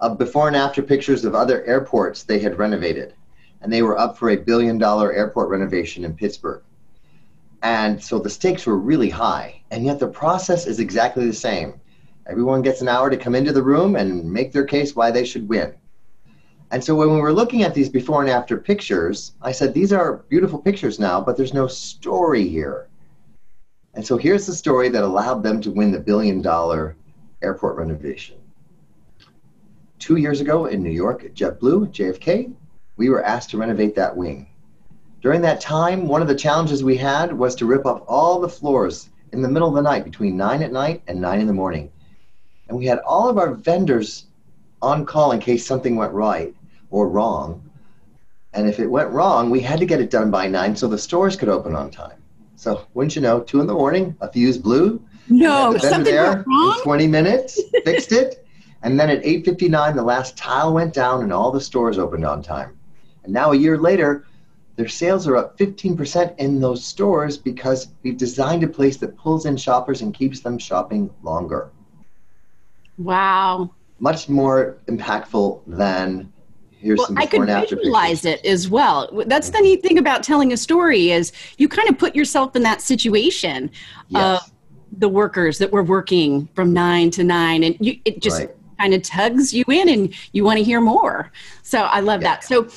of 0.00 0.18
before 0.18 0.46
and 0.46 0.56
after 0.56 0.80
pictures 0.82 1.24
of 1.24 1.34
other 1.34 1.64
airports 1.64 2.22
they 2.22 2.38
had 2.38 2.58
renovated. 2.58 3.14
And 3.60 3.72
they 3.72 3.82
were 3.82 3.98
up 3.98 4.16
for 4.16 4.30
a 4.30 4.36
billion 4.36 4.78
dollar 4.78 5.12
airport 5.12 5.48
renovation 5.48 6.04
in 6.04 6.14
Pittsburgh. 6.14 6.62
And 7.62 8.00
so 8.00 8.18
the 8.20 8.30
stakes 8.30 8.66
were 8.66 8.76
really 8.76 9.10
high. 9.10 9.60
And 9.72 9.84
yet 9.84 9.98
the 9.98 10.06
process 10.06 10.66
is 10.66 10.78
exactly 10.78 11.26
the 11.26 11.32
same. 11.32 11.80
Everyone 12.28 12.62
gets 12.62 12.80
an 12.80 12.88
hour 12.88 13.10
to 13.10 13.16
come 13.16 13.34
into 13.34 13.52
the 13.52 13.62
room 13.62 13.96
and 13.96 14.30
make 14.30 14.52
their 14.52 14.64
case 14.64 14.94
why 14.94 15.10
they 15.10 15.24
should 15.24 15.48
win. 15.48 15.74
And 16.70 16.82
so 16.82 16.94
when 16.94 17.12
we 17.12 17.20
were 17.20 17.32
looking 17.32 17.62
at 17.62 17.74
these 17.74 17.88
before 17.88 18.20
and 18.20 18.30
after 18.30 18.56
pictures, 18.56 19.32
I 19.42 19.52
said, 19.52 19.72
these 19.74 19.92
are 19.92 20.24
beautiful 20.28 20.58
pictures 20.58 21.00
now, 21.00 21.20
but 21.20 21.36
there's 21.36 21.54
no 21.54 21.66
story 21.66 22.46
here. 22.46 22.88
And 23.94 24.06
so 24.06 24.16
here's 24.16 24.46
the 24.46 24.54
story 24.54 24.88
that 24.90 25.02
allowed 25.02 25.42
them 25.42 25.60
to 25.62 25.70
win 25.70 25.90
the 25.90 26.00
billion 26.00 26.42
dollar 26.42 26.96
airport 27.46 27.76
renovation. 27.76 28.36
Two 29.98 30.16
years 30.16 30.40
ago 30.40 30.66
in 30.66 30.82
New 30.82 30.90
York 30.90 31.24
at 31.24 31.34
JetBlue, 31.34 31.92
JFK, 31.92 32.52
we 32.96 33.08
were 33.08 33.24
asked 33.24 33.50
to 33.50 33.58
renovate 33.58 33.94
that 33.94 34.16
wing. 34.16 34.48
During 35.22 35.40
that 35.42 35.60
time, 35.60 36.08
one 36.08 36.22
of 36.22 36.28
the 36.28 36.34
challenges 36.34 36.84
we 36.84 36.96
had 36.96 37.32
was 37.32 37.54
to 37.56 37.66
rip 37.66 37.86
up 37.86 38.04
all 38.06 38.40
the 38.40 38.48
floors 38.48 39.10
in 39.32 39.42
the 39.42 39.48
middle 39.48 39.68
of 39.68 39.74
the 39.74 39.82
night 39.82 40.04
between 40.04 40.36
9 40.36 40.62
at 40.62 40.72
night 40.72 41.02
and 41.06 41.20
9 41.20 41.40
in 41.40 41.46
the 41.46 41.52
morning. 41.52 41.90
And 42.68 42.76
we 42.76 42.86
had 42.86 42.98
all 42.98 43.28
of 43.28 43.38
our 43.38 43.54
vendors 43.54 44.26
on 44.82 45.06
call 45.06 45.32
in 45.32 45.40
case 45.40 45.64
something 45.64 45.96
went 45.96 46.12
right 46.12 46.54
or 46.90 47.08
wrong. 47.08 47.62
And 48.52 48.68
if 48.68 48.80
it 48.80 48.86
went 48.86 49.10
wrong, 49.10 49.50
we 49.50 49.60
had 49.60 49.78
to 49.78 49.86
get 49.86 50.00
it 50.00 50.10
done 50.10 50.30
by 50.30 50.48
9 50.48 50.76
so 50.76 50.88
the 50.88 50.98
stores 50.98 51.36
could 51.36 51.48
open 51.48 51.74
on 51.76 51.90
time. 51.90 52.22
So, 52.56 52.86
wouldn't 52.94 53.16
you 53.16 53.22
know, 53.22 53.40
2 53.40 53.60
in 53.60 53.66
the 53.66 53.74
morning, 53.74 54.16
a 54.20 54.30
fuse 54.32 54.58
blew. 54.58 55.00
No, 55.28 55.76
something 55.78 56.04
there 56.04 56.32
went 56.32 56.46
wrong? 56.46 56.80
20 56.82 57.06
minutes, 57.06 57.60
fixed 57.84 58.12
it. 58.12 58.46
And 58.82 58.98
then 58.98 59.10
at 59.10 59.22
8.59, 59.22 59.94
the 59.96 60.02
last 60.02 60.36
tile 60.36 60.72
went 60.72 60.94
down 60.94 61.22
and 61.22 61.32
all 61.32 61.50
the 61.50 61.60
stores 61.60 61.98
opened 61.98 62.24
on 62.24 62.42
time. 62.42 62.78
And 63.24 63.32
now 63.32 63.52
a 63.52 63.56
year 63.56 63.78
later, 63.78 64.24
their 64.76 64.88
sales 64.88 65.26
are 65.26 65.36
up 65.36 65.58
15% 65.58 66.38
in 66.38 66.60
those 66.60 66.84
stores 66.84 67.38
because 67.38 67.88
we've 68.02 68.16
designed 68.16 68.62
a 68.62 68.68
place 68.68 68.98
that 68.98 69.16
pulls 69.16 69.46
in 69.46 69.56
shoppers 69.56 70.02
and 70.02 70.14
keeps 70.14 70.40
them 70.40 70.58
shopping 70.58 71.10
longer. 71.22 71.70
Wow. 72.98 73.70
Much 73.98 74.28
more 74.28 74.78
impactful 74.86 75.62
than 75.66 76.32
here's 76.78 76.98
well, 76.98 77.06
some 77.08 77.18
I 77.18 77.26
could 77.26 77.46
visualize 77.46 78.24
it 78.24 78.44
as 78.44 78.68
well. 78.68 79.08
That's 79.26 79.50
the 79.50 79.60
neat 79.60 79.82
thing 79.82 79.98
about 79.98 80.22
telling 80.22 80.52
a 80.52 80.56
story 80.56 81.10
is 81.10 81.32
you 81.56 81.68
kind 81.68 81.88
of 81.88 81.98
put 81.98 82.14
yourself 82.14 82.54
in 82.54 82.62
that 82.62 82.82
situation 82.82 83.70
yes. 84.08 84.42
of 84.42 84.52
the 84.98 85.08
workers 85.08 85.58
that 85.58 85.70
were 85.70 85.82
working 85.82 86.48
from 86.54 86.72
nine 86.72 87.10
to 87.12 87.24
nine, 87.24 87.62
and 87.64 87.76
you, 87.80 87.98
it 88.04 88.20
just 88.20 88.40
right. 88.40 88.50
kind 88.78 88.94
of 88.94 89.02
tugs 89.02 89.52
you 89.52 89.64
in, 89.68 89.88
and 89.88 90.14
you 90.32 90.44
want 90.44 90.58
to 90.58 90.64
hear 90.64 90.80
more. 90.80 91.30
So 91.62 91.82
I 91.82 92.00
love 92.00 92.22
yeah. 92.22 92.36
that. 92.36 92.44
So 92.44 92.68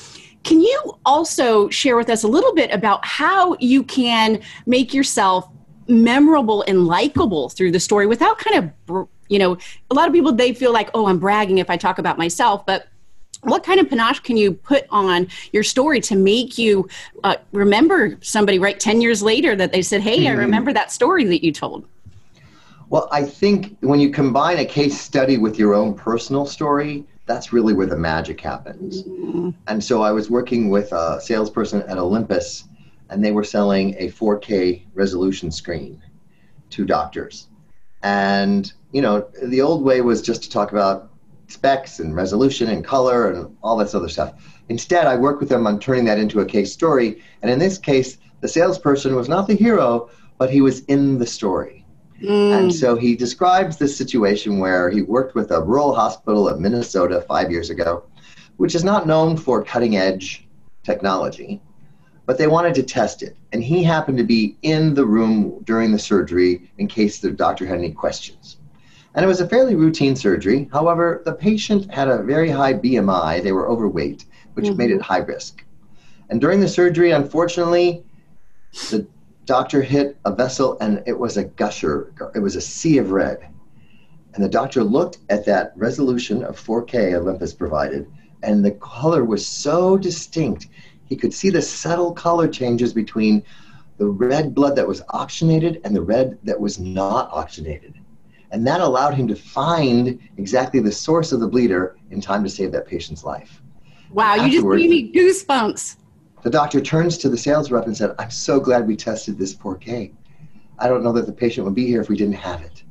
can 0.42 0.60
you 0.60 0.98
also 1.04 1.68
share 1.68 1.96
with 1.96 2.08
us 2.08 2.22
a 2.22 2.28
little 2.28 2.54
bit 2.54 2.72
about 2.72 3.04
how 3.04 3.56
you 3.60 3.82
can 3.82 4.40
make 4.66 4.94
yourself 4.94 5.48
memorable 5.88 6.62
and 6.62 6.86
likable 6.86 7.48
through 7.48 7.72
the 7.72 7.80
story 7.80 8.06
without 8.06 8.38
kind 8.38 8.72
of, 8.88 9.08
you 9.28 9.38
know, 9.38 9.58
a 9.90 9.94
lot 9.94 10.06
of 10.06 10.14
people 10.14 10.32
they 10.32 10.54
feel 10.54 10.72
like, 10.72 10.90
oh, 10.94 11.06
I'm 11.06 11.18
bragging 11.18 11.58
if 11.58 11.68
I 11.68 11.76
talk 11.76 11.98
about 11.98 12.16
myself, 12.16 12.64
but 12.64 12.88
what 13.42 13.64
kind 13.64 13.80
of 13.80 13.88
panache 13.88 14.20
can 14.20 14.36
you 14.36 14.52
put 14.52 14.86
on 14.90 15.26
your 15.52 15.62
story 15.62 16.00
to 16.00 16.16
make 16.16 16.58
you 16.58 16.88
uh, 17.24 17.36
remember 17.52 18.18
somebody 18.20 18.58
right 18.58 18.78
10 18.78 19.00
years 19.00 19.22
later 19.22 19.56
that 19.56 19.72
they 19.72 19.80
said 19.80 20.02
hey 20.02 20.18
mm-hmm. 20.18 20.28
i 20.28 20.32
remember 20.32 20.72
that 20.74 20.92
story 20.92 21.24
that 21.24 21.42
you 21.42 21.50
told 21.50 21.86
well 22.90 23.08
i 23.10 23.22
think 23.22 23.76
when 23.80 23.98
you 23.98 24.10
combine 24.10 24.58
a 24.58 24.64
case 24.64 25.00
study 25.00 25.38
with 25.38 25.58
your 25.58 25.74
own 25.74 25.94
personal 25.94 26.44
story 26.44 27.06
that's 27.30 27.52
really 27.52 27.72
where 27.72 27.86
the 27.86 27.96
magic 27.96 28.40
happens. 28.40 29.04
Mm-hmm. 29.04 29.50
And 29.68 29.82
so 29.84 30.02
I 30.02 30.10
was 30.10 30.28
working 30.28 30.68
with 30.68 30.90
a 30.92 31.20
salesperson 31.20 31.82
at 31.82 31.96
Olympus, 31.96 32.64
and 33.08 33.24
they 33.24 33.30
were 33.30 33.44
selling 33.44 33.94
a 33.98 34.08
4K 34.08 34.82
resolution 34.94 35.52
screen 35.52 36.02
to 36.70 36.84
doctors. 36.84 37.46
And, 38.02 38.72
you 38.90 39.00
know, 39.00 39.28
the 39.44 39.60
old 39.60 39.84
way 39.84 40.00
was 40.00 40.22
just 40.22 40.42
to 40.42 40.50
talk 40.50 40.72
about 40.72 41.10
specs 41.46 42.00
and 42.00 42.16
resolution 42.16 42.68
and 42.68 42.84
color 42.84 43.30
and 43.30 43.56
all 43.62 43.76
this 43.76 43.94
other 43.94 44.08
stuff. 44.08 44.34
Instead, 44.68 45.06
I 45.06 45.14
worked 45.14 45.38
with 45.38 45.48
them 45.48 45.68
on 45.68 45.78
turning 45.78 46.06
that 46.06 46.18
into 46.18 46.40
a 46.40 46.44
case 46.44 46.72
story. 46.72 47.22
And 47.42 47.50
in 47.50 47.60
this 47.60 47.78
case, 47.78 48.18
the 48.40 48.48
salesperson 48.48 49.14
was 49.14 49.28
not 49.28 49.46
the 49.46 49.54
hero, 49.54 50.10
but 50.36 50.50
he 50.50 50.62
was 50.62 50.80
in 50.86 51.18
the 51.18 51.26
story. 51.26 51.79
Mm. 52.22 52.58
And 52.58 52.74
so 52.74 52.96
he 52.96 53.16
describes 53.16 53.76
this 53.76 53.96
situation 53.96 54.58
where 54.58 54.90
he 54.90 55.02
worked 55.02 55.34
with 55.34 55.50
a 55.50 55.62
rural 55.62 55.94
hospital 55.94 56.48
in 56.48 56.60
Minnesota 56.60 57.24
five 57.26 57.50
years 57.50 57.70
ago, 57.70 58.04
which 58.56 58.74
is 58.74 58.84
not 58.84 59.06
known 59.06 59.36
for 59.36 59.64
cutting 59.64 59.96
edge 59.96 60.46
technology, 60.82 61.60
but 62.26 62.36
they 62.36 62.46
wanted 62.46 62.74
to 62.74 62.82
test 62.82 63.22
it. 63.22 63.36
And 63.52 63.62
he 63.62 63.82
happened 63.82 64.18
to 64.18 64.24
be 64.24 64.56
in 64.62 64.94
the 64.94 65.06
room 65.06 65.62
during 65.64 65.92
the 65.92 65.98
surgery 65.98 66.70
in 66.78 66.86
case 66.88 67.18
the 67.18 67.30
doctor 67.30 67.66
had 67.66 67.78
any 67.78 67.92
questions. 67.92 68.58
And 69.14 69.24
it 69.24 69.28
was 69.28 69.40
a 69.40 69.48
fairly 69.48 69.74
routine 69.74 70.14
surgery. 70.14 70.68
However, 70.72 71.22
the 71.24 71.32
patient 71.32 71.92
had 71.92 72.08
a 72.08 72.22
very 72.22 72.50
high 72.50 72.74
BMI, 72.74 73.42
they 73.42 73.52
were 73.52 73.68
overweight, 73.68 74.26
which 74.54 74.66
mm-hmm. 74.66 74.76
made 74.76 74.90
it 74.90 75.02
high 75.02 75.18
risk. 75.18 75.64
And 76.28 76.40
during 76.40 76.60
the 76.60 76.68
surgery, 76.68 77.10
unfortunately, 77.10 78.04
the 78.90 79.06
doctor 79.44 79.82
hit 79.82 80.16
a 80.24 80.34
vessel 80.34 80.78
and 80.80 81.02
it 81.06 81.18
was 81.18 81.36
a 81.36 81.44
gusher. 81.44 82.12
It 82.34 82.40
was 82.40 82.56
a 82.56 82.60
sea 82.60 82.98
of 82.98 83.10
red. 83.10 83.48
And 84.34 84.44
the 84.44 84.48
doctor 84.48 84.84
looked 84.84 85.18
at 85.28 85.44
that 85.46 85.72
resolution 85.76 86.44
of 86.44 86.60
4K 86.60 87.14
Olympus 87.14 87.52
provided, 87.52 88.06
and 88.42 88.64
the 88.64 88.70
color 88.72 89.24
was 89.24 89.44
so 89.44 89.98
distinct. 89.98 90.68
He 91.04 91.16
could 91.16 91.34
see 91.34 91.50
the 91.50 91.60
subtle 91.60 92.12
color 92.12 92.46
changes 92.46 92.92
between 92.92 93.42
the 93.98 94.06
red 94.06 94.54
blood 94.54 94.76
that 94.76 94.86
was 94.86 95.02
oxygenated 95.10 95.80
and 95.84 95.94
the 95.94 96.00
red 96.00 96.38
that 96.44 96.58
was 96.58 96.78
not 96.78 97.28
oxygenated. 97.32 97.94
And 98.52 98.66
that 98.66 98.80
allowed 98.80 99.14
him 99.14 99.28
to 99.28 99.36
find 99.36 100.18
exactly 100.36 100.80
the 100.80 100.92
source 100.92 101.32
of 101.32 101.40
the 101.40 101.48
bleeder 101.48 101.96
in 102.10 102.20
time 102.20 102.42
to 102.44 102.50
save 102.50 102.72
that 102.72 102.86
patient's 102.86 103.24
life. 103.24 103.60
Wow, 104.10 104.36
you 104.36 104.50
just 104.50 104.64
gave 104.64 104.90
me 104.90 105.12
goosebumps. 105.12 105.96
The 106.42 106.50
doctor 106.50 106.80
turns 106.80 107.18
to 107.18 107.28
the 107.28 107.36
sales 107.36 107.70
rep 107.70 107.86
and 107.86 107.96
said, 107.96 108.14
I'm 108.18 108.30
so 108.30 108.60
glad 108.60 108.86
we 108.86 108.96
tested 108.96 109.38
this 109.38 109.54
4K. 109.54 110.12
I 110.78 110.88
don't 110.88 111.02
know 111.02 111.12
that 111.12 111.26
the 111.26 111.32
patient 111.32 111.66
would 111.66 111.74
be 111.74 111.86
here 111.86 112.00
if 112.00 112.08
we 112.08 112.16
didn't 112.16 112.34
have 112.34 112.62
it. 112.62 112.82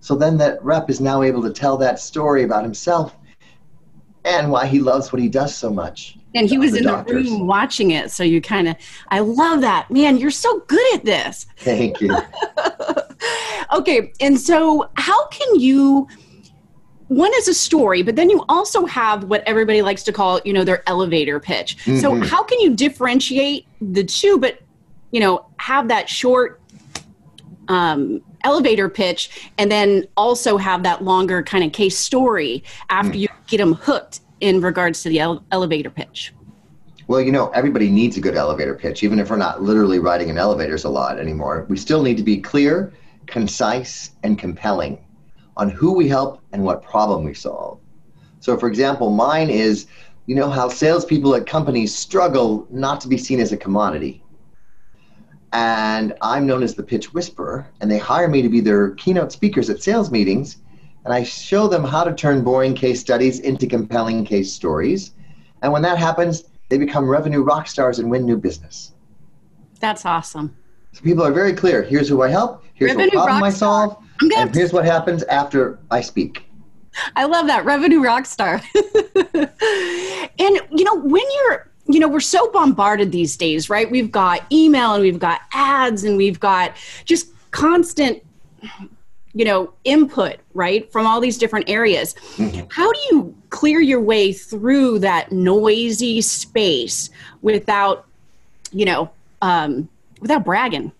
So 0.00 0.14
then 0.14 0.36
that 0.38 0.62
rep 0.64 0.88
is 0.88 1.00
now 1.00 1.22
able 1.22 1.42
to 1.42 1.52
tell 1.52 1.76
that 1.78 1.98
story 1.98 2.44
about 2.44 2.62
himself 2.62 3.16
and 4.24 4.50
why 4.50 4.66
he 4.66 4.78
loves 4.78 5.12
what 5.12 5.20
he 5.20 5.28
does 5.28 5.54
so 5.54 5.70
much. 5.70 6.18
And 6.34 6.48
he 6.48 6.58
was 6.58 6.76
in 6.76 6.84
doctors. 6.84 7.24
the 7.24 7.30
room 7.30 7.46
watching 7.46 7.90
it. 7.90 8.10
So 8.10 8.22
you 8.22 8.40
kind 8.40 8.68
of, 8.68 8.76
I 9.08 9.20
love 9.20 9.60
that. 9.62 9.90
Man, 9.90 10.18
you're 10.18 10.30
so 10.30 10.60
good 10.60 10.94
at 10.94 11.04
this. 11.04 11.46
Thank 11.56 12.00
you. 12.00 12.16
okay. 13.72 14.12
And 14.20 14.38
so, 14.38 14.90
how 14.94 15.26
can 15.28 15.58
you? 15.58 16.06
One 17.08 17.32
is 17.36 17.48
a 17.48 17.54
story, 17.54 18.02
but 18.02 18.16
then 18.16 18.30
you 18.30 18.44
also 18.48 18.86
have 18.86 19.24
what 19.24 19.42
everybody 19.46 19.82
likes 19.82 20.02
to 20.04 20.12
call, 20.12 20.40
you 20.44 20.52
know, 20.52 20.64
their 20.64 20.86
elevator 20.88 21.40
pitch. 21.40 21.76
Mm-hmm. 21.78 21.98
So 21.98 22.14
how 22.20 22.42
can 22.42 22.60
you 22.60 22.74
differentiate 22.74 23.66
the 23.80 24.04
two, 24.04 24.38
but 24.38 24.60
you 25.10 25.20
know, 25.20 25.46
have 25.56 25.88
that 25.88 26.08
short 26.08 26.60
um, 27.68 28.20
elevator 28.44 28.88
pitch, 28.88 29.50
and 29.58 29.70
then 29.70 30.06
also 30.16 30.56
have 30.56 30.82
that 30.82 31.02
longer 31.02 31.42
kind 31.42 31.64
of 31.64 31.72
case 31.72 31.98
story 31.98 32.62
after 32.90 33.12
mm. 33.12 33.20
you 33.20 33.28
get 33.46 33.58
them 33.58 33.74
hooked 33.74 34.20
in 34.40 34.60
regards 34.60 35.02
to 35.02 35.08
the 35.08 35.18
ele- 35.18 35.44
elevator 35.50 35.90
pitch? 35.90 36.32
Well, 37.06 37.22
you 37.22 37.32
know, 37.32 37.48
everybody 37.50 37.90
needs 37.90 38.18
a 38.18 38.20
good 38.20 38.36
elevator 38.36 38.74
pitch, 38.74 39.02
even 39.02 39.18
if 39.18 39.30
we're 39.30 39.36
not 39.36 39.62
literally 39.62 39.98
riding 39.98 40.28
in 40.28 40.36
elevators 40.36 40.84
a 40.84 40.90
lot 40.90 41.18
anymore. 41.18 41.64
We 41.68 41.78
still 41.78 42.02
need 42.02 42.18
to 42.18 42.22
be 42.22 42.38
clear, 42.38 42.92
concise, 43.26 44.10
and 44.22 44.38
compelling 44.38 44.98
on 45.58 45.68
who 45.68 45.92
we 45.92 46.08
help 46.08 46.40
and 46.52 46.64
what 46.64 46.82
problem 46.82 47.24
we 47.24 47.34
solve. 47.34 47.80
So, 48.40 48.56
for 48.56 48.68
example, 48.68 49.10
mine 49.10 49.50
is 49.50 49.86
you 50.26 50.34
know 50.34 50.48
how 50.48 50.68
salespeople 50.68 51.34
at 51.34 51.46
companies 51.46 51.94
struggle 51.94 52.66
not 52.70 53.00
to 53.00 53.08
be 53.08 53.18
seen 53.18 53.40
as 53.40 53.52
a 53.52 53.56
commodity. 53.56 54.22
And 55.52 56.14
I'm 56.20 56.46
known 56.46 56.62
as 56.62 56.74
the 56.74 56.82
pitch 56.82 57.14
whisperer, 57.14 57.66
and 57.80 57.90
they 57.90 57.98
hire 57.98 58.28
me 58.28 58.42
to 58.42 58.48
be 58.48 58.60
their 58.60 58.90
keynote 58.90 59.32
speakers 59.32 59.70
at 59.70 59.82
sales 59.82 60.10
meetings. 60.10 60.58
And 61.04 61.14
I 61.14 61.24
show 61.24 61.68
them 61.68 61.82
how 61.82 62.04
to 62.04 62.14
turn 62.14 62.44
boring 62.44 62.74
case 62.74 63.00
studies 63.00 63.40
into 63.40 63.66
compelling 63.66 64.26
case 64.26 64.52
stories. 64.52 65.14
And 65.62 65.72
when 65.72 65.80
that 65.82 65.96
happens, 65.96 66.44
they 66.68 66.76
become 66.76 67.08
revenue 67.08 67.42
rock 67.42 67.66
stars 67.66 67.98
and 67.98 68.10
win 68.10 68.26
new 68.26 68.36
business. 68.36 68.92
That's 69.80 70.04
awesome. 70.04 70.54
So 70.92 71.00
people 71.00 71.24
are 71.24 71.32
very 71.32 71.54
clear. 71.54 71.82
Here's 71.82 72.08
who 72.08 72.22
I 72.22 72.28
help. 72.28 72.62
Here's 72.74 72.90
revenue 72.90 73.16
what 73.16 73.24
problem 73.24 73.42
I 73.42 73.50
solve. 73.50 73.96
And 74.20 74.54
here's 74.54 74.72
what 74.72 74.84
happens 74.84 75.22
after 75.24 75.78
I 75.90 76.00
speak. 76.00 76.44
I 77.14 77.24
love 77.24 77.46
that 77.46 77.64
revenue 77.64 78.02
rock 78.02 78.26
star. 78.26 78.60
and 78.74 79.50
you 80.38 80.84
know, 80.84 80.96
when 80.96 81.24
you're 81.36 81.68
you 81.90 82.00
know, 82.00 82.08
we're 82.08 82.20
so 82.20 82.50
bombarded 82.52 83.12
these 83.12 83.36
days, 83.36 83.70
right? 83.70 83.90
We've 83.90 84.12
got 84.12 84.44
email 84.52 84.92
and 84.92 85.02
we've 85.02 85.18
got 85.18 85.40
ads 85.54 86.04
and 86.04 86.18
we've 86.18 86.38
got 86.38 86.76
just 87.06 87.32
constant 87.50 88.22
you 89.34 89.44
know 89.44 89.72
input 89.84 90.36
right 90.54 90.90
from 90.90 91.06
all 91.06 91.20
these 91.20 91.38
different 91.38 91.68
areas 91.68 92.14
mm-hmm. 92.36 92.66
how 92.70 92.90
do 92.90 92.98
you 93.10 93.34
clear 93.50 93.80
your 93.80 94.00
way 94.00 94.32
through 94.32 94.98
that 94.98 95.30
noisy 95.30 96.20
space 96.20 97.10
without 97.40 98.06
you 98.72 98.84
know 98.84 99.10
um, 99.42 99.88
without 100.20 100.44
bragging 100.44 100.90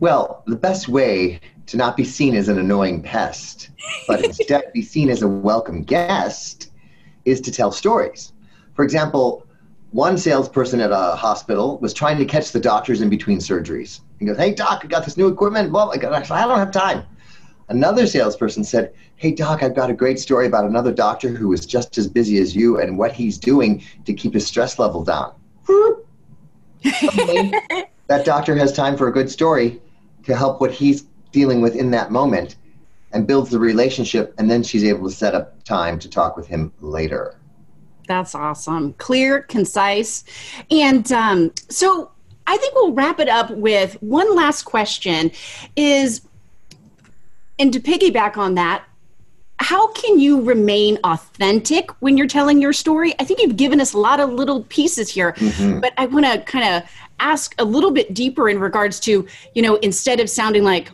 well 0.00 0.42
the 0.46 0.56
best 0.56 0.88
way 0.88 1.38
to 1.66 1.76
not 1.76 1.96
be 1.96 2.04
seen 2.04 2.34
as 2.34 2.48
an 2.48 2.58
annoying 2.58 3.02
pest 3.02 3.70
but 4.08 4.24
instead 4.24 4.72
be 4.72 4.82
seen 4.82 5.08
as 5.08 5.22
a 5.22 5.28
welcome 5.28 5.82
guest 5.82 6.72
is 7.24 7.40
to 7.40 7.52
tell 7.52 7.70
stories 7.70 8.32
for 8.74 8.82
example 8.82 9.46
one 9.92 10.16
salesperson 10.16 10.80
at 10.80 10.92
a 10.92 11.16
hospital 11.16 11.78
was 11.78 11.92
trying 11.92 12.16
to 12.18 12.24
catch 12.24 12.52
the 12.52 12.60
doctors 12.60 13.00
in 13.00 13.08
between 13.08 13.38
surgeries. 13.38 14.00
He 14.18 14.26
goes, 14.26 14.36
"Hey 14.36 14.54
doc, 14.54 14.82
I 14.84 14.86
got 14.86 15.04
this 15.04 15.16
new 15.16 15.26
equipment." 15.26 15.72
Well, 15.72 15.92
I 15.92 15.96
don't 15.96 16.58
have 16.58 16.70
time. 16.70 17.04
Another 17.68 18.06
salesperson 18.06 18.62
said, 18.62 18.92
"Hey 19.16 19.32
doc, 19.32 19.62
I've 19.62 19.74
got 19.74 19.90
a 19.90 19.94
great 19.94 20.20
story 20.20 20.46
about 20.46 20.64
another 20.64 20.92
doctor 20.92 21.28
who 21.30 21.52
is 21.52 21.66
just 21.66 21.98
as 21.98 22.06
busy 22.06 22.38
as 22.38 22.54
you 22.54 22.78
and 22.78 22.96
what 22.98 23.12
he's 23.12 23.36
doing 23.36 23.82
to 24.04 24.12
keep 24.12 24.34
his 24.34 24.46
stress 24.46 24.78
level 24.78 25.02
down." 25.02 25.32
that 26.84 28.24
doctor 28.24 28.56
has 28.56 28.72
time 28.72 28.96
for 28.96 29.08
a 29.08 29.12
good 29.12 29.30
story 29.30 29.80
to 30.30 30.36
help 30.36 30.60
what 30.60 30.72
he's 30.72 31.02
dealing 31.32 31.60
with 31.60 31.76
in 31.76 31.90
that 31.92 32.10
moment 32.10 32.56
and 33.12 33.26
builds 33.26 33.50
the 33.50 33.58
relationship 33.58 34.34
and 34.38 34.50
then 34.50 34.62
she's 34.62 34.84
able 34.84 35.08
to 35.08 35.14
set 35.14 35.34
up 35.34 35.62
time 35.64 35.98
to 35.98 36.08
talk 36.08 36.36
with 36.36 36.46
him 36.46 36.72
later. 36.80 37.36
That's 38.06 38.34
awesome. 38.34 38.94
Clear, 38.94 39.42
concise. 39.42 40.24
And 40.70 41.10
um, 41.12 41.52
so 41.68 42.10
I 42.46 42.56
think 42.56 42.74
we'll 42.74 42.92
wrap 42.92 43.20
it 43.20 43.28
up 43.28 43.50
with 43.50 43.94
one 44.02 44.34
last 44.34 44.64
question 44.64 45.30
is, 45.76 46.22
and 47.58 47.72
to 47.72 47.78
piggyback 47.78 48.36
on 48.36 48.54
that, 48.56 48.84
how 49.60 49.88
can 49.88 50.18
you 50.18 50.40
remain 50.40 50.98
authentic 51.04 51.90
when 52.00 52.16
you're 52.16 52.26
telling 52.26 52.62
your 52.62 52.72
story? 52.72 53.14
I 53.18 53.24
think 53.24 53.40
you've 53.40 53.58
given 53.58 53.78
us 53.78 53.92
a 53.92 53.98
lot 53.98 54.18
of 54.18 54.32
little 54.32 54.64
pieces 54.64 55.10
here, 55.10 55.32
mm-hmm. 55.32 55.80
but 55.80 55.92
I 55.98 56.06
want 56.06 56.24
to 56.24 56.40
kind 56.40 56.74
of 56.74 56.90
ask 57.20 57.54
a 57.58 57.64
little 57.64 57.90
bit 57.90 58.14
deeper 58.14 58.48
in 58.48 58.58
regards 58.58 58.98
to, 59.00 59.26
you 59.54 59.62
know, 59.62 59.76
instead 59.76 60.18
of 60.18 60.30
sounding 60.30 60.64
like, 60.64 60.90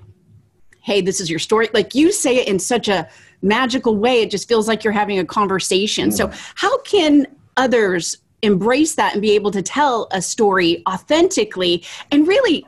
hey, 0.82 1.00
this 1.00 1.20
is 1.20 1.30
your 1.30 1.38
story, 1.38 1.68
like 1.74 1.94
you 1.94 2.10
say 2.10 2.38
it 2.38 2.48
in 2.48 2.58
such 2.58 2.88
a 2.88 3.08
magical 3.40 3.96
way. 3.96 4.22
It 4.22 4.32
just 4.32 4.48
feels 4.48 4.66
like 4.66 4.82
you're 4.82 4.92
having 4.92 5.20
a 5.20 5.24
conversation. 5.24 6.10
So, 6.10 6.30
how 6.56 6.78
can 6.78 7.26
others 7.56 8.18
embrace 8.42 8.96
that 8.96 9.12
and 9.12 9.22
be 9.22 9.32
able 9.32 9.52
to 9.52 9.62
tell 9.62 10.08
a 10.10 10.20
story 10.20 10.82
authentically 10.88 11.84
and 12.10 12.26
really 12.26 12.66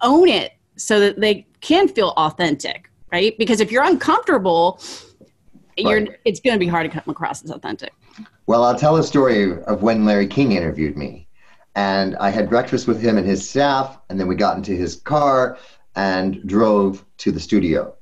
own 0.00 0.28
it 0.28 0.52
so 0.76 1.00
that 1.00 1.20
they 1.20 1.46
can 1.60 1.88
feel 1.88 2.14
authentic, 2.16 2.88
right? 3.12 3.36
Because 3.36 3.60
if 3.60 3.70
you're 3.70 3.84
uncomfortable, 3.84 4.80
right. 5.78 6.08
it's 6.24 6.40
going 6.40 6.54
to 6.54 6.58
be 6.58 6.66
hard 6.66 6.90
to 6.90 7.00
come 7.00 7.10
across 7.10 7.42
as 7.44 7.50
authentic. 7.50 7.92
Well, 8.46 8.64
I'll 8.64 8.78
tell 8.78 8.96
a 8.96 9.02
story 9.02 9.62
of 9.62 9.82
when 9.82 10.04
Larry 10.04 10.26
King 10.26 10.52
interviewed 10.52 10.96
me. 10.96 11.26
And 11.76 12.16
I 12.16 12.30
had 12.30 12.48
breakfast 12.48 12.88
with 12.88 13.00
him 13.00 13.16
and 13.16 13.26
his 13.26 13.48
staff, 13.48 13.98
and 14.08 14.18
then 14.18 14.26
we 14.26 14.34
got 14.34 14.56
into 14.56 14.72
his 14.72 14.96
car 14.96 15.56
and 15.94 16.44
drove 16.46 17.04
to 17.18 17.30
the 17.30 17.40
studio. 17.40 17.94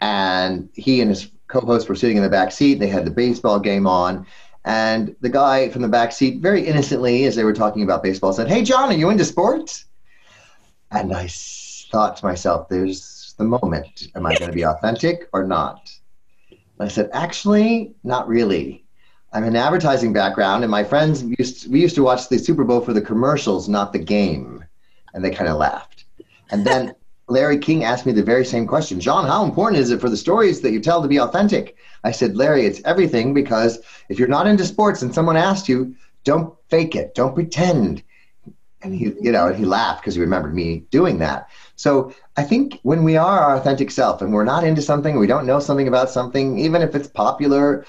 And 0.00 0.68
he 0.74 1.00
and 1.00 1.10
his 1.10 1.30
co-hosts 1.48 1.88
were 1.88 1.94
sitting 1.94 2.16
in 2.16 2.22
the 2.22 2.28
back 2.28 2.50
seat. 2.50 2.80
They 2.80 2.88
had 2.88 3.04
the 3.04 3.10
baseball 3.10 3.60
game 3.60 3.86
on, 3.86 4.26
and 4.64 5.14
the 5.20 5.28
guy 5.28 5.68
from 5.68 5.82
the 5.82 5.88
back 5.88 6.12
seat, 6.12 6.40
very 6.40 6.66
innocently, 6.66 7.24
as 7.24 7.36
they 7.36 7.44
were 7.44 7.52
talking 7.52 7.82
about 7.82 8.02
baseball, 8.02 8.32
said, 8.32 8.48
"Hey, 8.48 8.62
John, 8.62 8.90
are 8.90 8.96
you 8.96 9.10
into 9.10 9.24
sports?" 9.24 9.84
And 10.90 11.14
I 11.14 11.28
thought 11.92 12.16
to 12.16 12.24
myself, 12.24 12.68
"There's 12.68 13.34
the 13.38 13.44
moment. 13.44 14.08
Am 14.16 14.26
I 14.26 14.34
going 14.36 14.50
to 14.50 14.54
be 14.54 14.64
authentic 14.64 15.28
or 15.32 15.44
not?" 15.44 15.88
I 16.78 16.88
said, 16.88 17.10
"Actually, 17.12 17.94
not 18.04 18.28
really." 18.28 18.84
I'm 19.32 19.44
an 19.44 19.56
advertising 19.56 20.12
background, 20.12 20.62
and 20.62 20.70
my 20.70 20.84
friends 20.84 21.24
used 21.38 21.62
to, 21.62 21.70
we 21.70 21.80
used 21.80 21.94
to 21.96 22.02
watch 22.02 22.28
the 22.28 22.38
Super 22.38 22.64
Bowl 22.64 22.80
for 22.80 22.92
the 22.92 23.00
commercials, 23.00 23.68
not 23.68 23.92
the 23.92 23.98
game, 23.98 24.64
and 25.12 25.24
they 25.24 25.30
kind 25.30 25.50
of 25.50 25.58
laughed. 25.58 26.04
And 26.50 26.66
then 26.66 26.94
Larry 27.28 27.58
King 27.58 27.82
asked 27.82 28.06
me 28.06 28.12
the 28.12 28.22
very 28.22 28.44
same 28.44 28.66
question 28.66 29.00
John, 29.00 29.26
how 29.26 29.44
important 29.44 29.80
is 29.80 29.90
it 29.90 30.00
for 30.00 30.08
the 30.08 30.16
stories 30.16 30.60
that 30.60 30.72
you 30.72 30.80
tell 30.80 31.02
to 31.02 31.08
be 31.08 31.18
authentic? 31.18 31.76
I 32.04 32.12
said, 32.12 32.36
Larry, 32.36 32.66
it's 32.66 32.80
everything 32.84 33.34
because 33.34 33.80
if 34.08 34.18
you're 34.18 34.28
not 34.28 34.46
into 34.46 34.64
sports 34.64 35.02
and 35.02 35.12
someone 35.12 35.36
asked 35.36 35.68
you, 35.68 35.94
don't 36.24 36.54
fake 36.68 36.94
it, 36.94 37.14
don't 37.14 37.34
pretend. 37.34 38.02
And 38.86 38.94
he, 38.94 39.12
you 39.20 39.32
know, 39.32 39.48
and 39.48 39.56
he 39.56 39.64
laughed 39.64 40.02
because 40.02 40.14
he 40.14 40.20
remembered 40.20 40.54
me 40.54 40.84
doing 40.90 41.18
that. 41.18 41.48
So 41.76 42.14
I 42.36 42.42
think 42.42 42.80
when 42.82 43.04
we 43.04 43.16
are 43.16 43.38
our 43.38 43.56
authentic 43.56 43.90
self 43.90 44.22
and 44.22 44.32
we're 44.32 44.44
not 44.44 44.64
into 44.64 44.82
something, 44.82 45.18
we 45.18 45.26
don't 45.26 45.46
know 45.46 45.60
something 45.60 45.88
about 45.88 46.10
something, 46.10 46.58
even 46.58 46.82
if 46.82 46.94
it's 46.94 47.08
popular, 47.08 47.84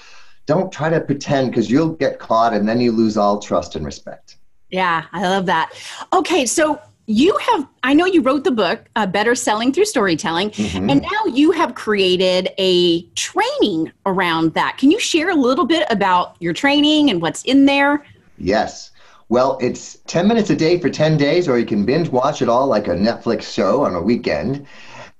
don't 0.46 0.72
try 0.72 0.88
to 0.90 1.00
pretend 1.00 1.50
because 1.50 1.70
you'll 1.70 1.94
get 1.94 2.18
caught 2.18 2.54
and 2.54 2.68
then 2.68 2.80
you 2.80 2.92
lose 2.92 3.16
all 3.16 3.38
trust 3.38 3.76
and 3.76 3.84
respect. 3.84 4.36
Yeah, 4.70 5.04
I 5.12 5.22
love 5.22 5.46
that. 5.46 5.72
Okay, 6.12 6.44
so 6.44 6.80
you 7.10 7.34
have 7.38 7.66
i 7.82 7.94
know 7.94 8.04
you 8.04 8.20
wrote 8.20 8.44
the 8.44 8.50
book 8.50 8.86
uh, 8.94 9.06
better 9.06 9.34
selling 9.34 9.72
through 9.72 9.86
storytelling 9.86 10.50
mm-hmm. 10.50 10.90
and 10.90 11.00
now 11.00 11.32
you 11.32 11.50
have 11.50 11.74
created 11.74 12.50
a 12.58 13.02
training 13.14 13.90
around 14.04 14.52
that 14.52 14.76
can 14.76 14.90
you 14.90 15.00
share 15.00 15.30
a 15.30 15.34
little 15.34 15.64
bit 15.64 15.86
about 15.90 16.36
your 16.38 16.52
training 16.52 17.08
and 17.08 17.22
what's 17.22 17.42
in 17.44 17.64
there 17.64 18.04
yes 18.36 18.90
well 19.28 19.58
it's 19.60 19.98
10 20.06 20.26
minutes 20.26 20.50
a 20.50 20.56
day 20.56 20.78
for 20.78 20.88
10 20.88 21.16
days 21.16 21.48
or 21.48 21.58
you 21.58 21.66
can 21.66 21.84
binge 21.84 22.08
watch 22.08 22.40
it 22.42 22.48
all 22.48 22.66
like 22.66 22.88
a 22.88 22.94
netflix 22.94 23.52
show 23.52 23.84
on 23.84 23.94
a 23.94 24.02
weekend. 24.02 24.66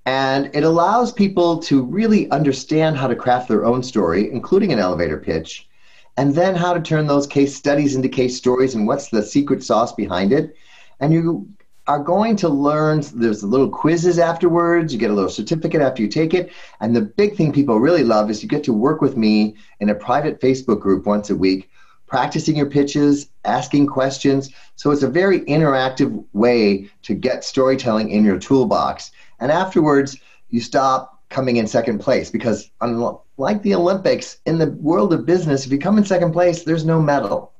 And 0.06 0.50
it 0.54 0.64
allows 0.64 1.12
people 1.12 1.58
to 1.64 1.82
really 1.82 2.30
understand 2.30 2.96
how 2.96 3.08
to 3.08 3.14
craft 3.14 3.48
their 3.48 3.66
own 3.66 3.82
story 3.82 4.30
including 4.32 4.72
an 4.72 4.78
elevator 4.78 5.18
pitch 5.18 5.68
and 6.16 6.34
then 6.34 6.54
how 6.54 6.72
to 6.74 6.80
turn 6.80 7.06
those 7.06 7.26
case 7.26 7.54
studies 7.54 7.94
into 7.94 8.08
case 8.08 8.36
stories 8.36 8.74
and 8.74 8.86
what's 8.86 9.08
the 9.08 9.22
secret 9.22 9.62
sauce 9.62 9.92
behind 9.92 10.32
it. 10.32 10.56
And 11.00 11.12
you 11.12 11.48
are 11.86 11.98
going 11.98 12.36
to 12.36 12.48
learn 12.48 13.02
there's 13.14 13.44
little 13.44 13.68
quizzes 13.68 14.18
afterwards 14.18 14.92
you 14.92 14.98
get 14.98 15.10
a 15.10 15.14
little 15.14 15.30
certificate 15.30 15.80
after 15.80 16.02
you 16.02 16.08
take 16.08 16.34
it. 16.34 16.50
And 16.80 16.94
the 16.94 17.02
big 17.02 17.36
thing 17.36 17.52
people 17.52 17.78
really 17.78 18.04
love 18.04 18.30
is 18.30 18.42
you 18.42 18.48
get 18.48 18.64
to 18.64 18.72
work 18.72 19.00
with 19.00 19.16
me 19.16 19.56
in 19.80 19.90
a 19.90 19.94
private 19.94 20.40
facebook 20.40 20.80
group 20.80 21.06
once 21.06 21.30
a 21.30 21.36
week 21.36 21.70
practicing 22.08 22.56
your 22.56 22.70
pitches 22.70 23.28
asking 23.48 23.86
questions 23.86 24.50
so 24.76 24.90
it's 24.90 25.02
a 25.02 25.08
very 25.08 25.40
interactive 25.40 26.24
way 26.32 26.88
to 27.02 27.14
get 27.14 27.44
storytelling 27.44 28.10
in 28.10 28.24
your 28.24 28.38
toolbox 28.38 29.10
and 29.40 29.50
afterwards 29.50 30.18
you 30.50 30.60
stop 30.60 31.22
coming 31.30 31.56
in 31.56 31.66
second 31.66 31.98
place 31.98 32.30
because 32.30 32.70
unlike 32.80 33.62
the 33.62 33.74
olympics 33.74 34.38
in 34.46 34.58
the 34.58 34.70
world 34.72 35.12
of 35.12 35.26
business 35.26 35.66
if 35.66 35.72
you 35.72 35.78
come 35.78 35.98
in 35.98 36.04
second 36.04 36.32
place 36.32 36.62
there's 36.64 36.84
no 36.84 37.00
medal 37.00 37.52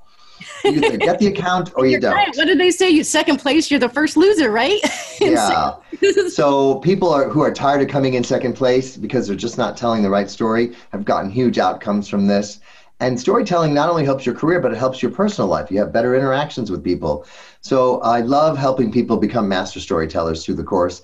you 0.65 0.73
either 0.73 0.97
get 0.97 1.19
the 1.19 1.27
account 1.27 1.73
or 1.77 1.87
you 1.87 2.01
don't. 2.01 2.15
Right. 2.15 2.35
What 2.37 2.47
did 2.47 2.59
they 2.59 2.71
say? 2.71 2.91
You 2.91 3.05
second 3.05 3.39
place, 3.39 3.71
you're 3.71 3.81
the 3.81 3.89
first 3.89 4.17
loser, 4.17 4.51
right? 4.51 4.81
yeah. 5.21 5.75
so 6.29 6.77
people 6.77 7.13
are 7.13 7.29
who 7.29 7.43
are 7.43 7.53
tired 7.53 7.83
of 7.83 7.89
coming 7.89 8.15
in 8.15 8.25
second 8.25 8.55
place 8.55 8.97
because 8.97 9.27
they're 9.27 9.37
just 9.37 9.59
not 9.59 9.77
telling 9.77 10.03
the 10.03 10.11
right 10.11 10.31
story 10.31 10.75
have 10.93 11.05
gotten 11.05 11.31
huge 11.31 11.59
outcomes 11.59 12.09
from 12.09 12.27
this. 12.27 12.61
And 13.01 13.19
storytelling 13.19 13.75
not 13.75 13.89
only 13.89 14.05
helps 14.05 14.27
your 14.27 14.35
career, 14.35 14.61
but 14.61 14.73
it 14.73 14.79
helps 14.79 15.03
your 15.03 15.13
personal 15.13 15.49
life. 15.49 15.71
You 15.71 15.79
have 15.79 15.93
better 15.93 16.17
interactions 16.17 16.71
with 16.71 16.83
people. 16.83 17.27
So 17.61 18.01
I 18.01 18.21
love 18.21 18.59
helping 18.59 18.91
people 18.91 19.17
become 19.17 19.49
master 19.49 19.79
storytellers 19.79 20.45
through 20.45 20.57
the 20.57 20.65
course. 20.65 21.03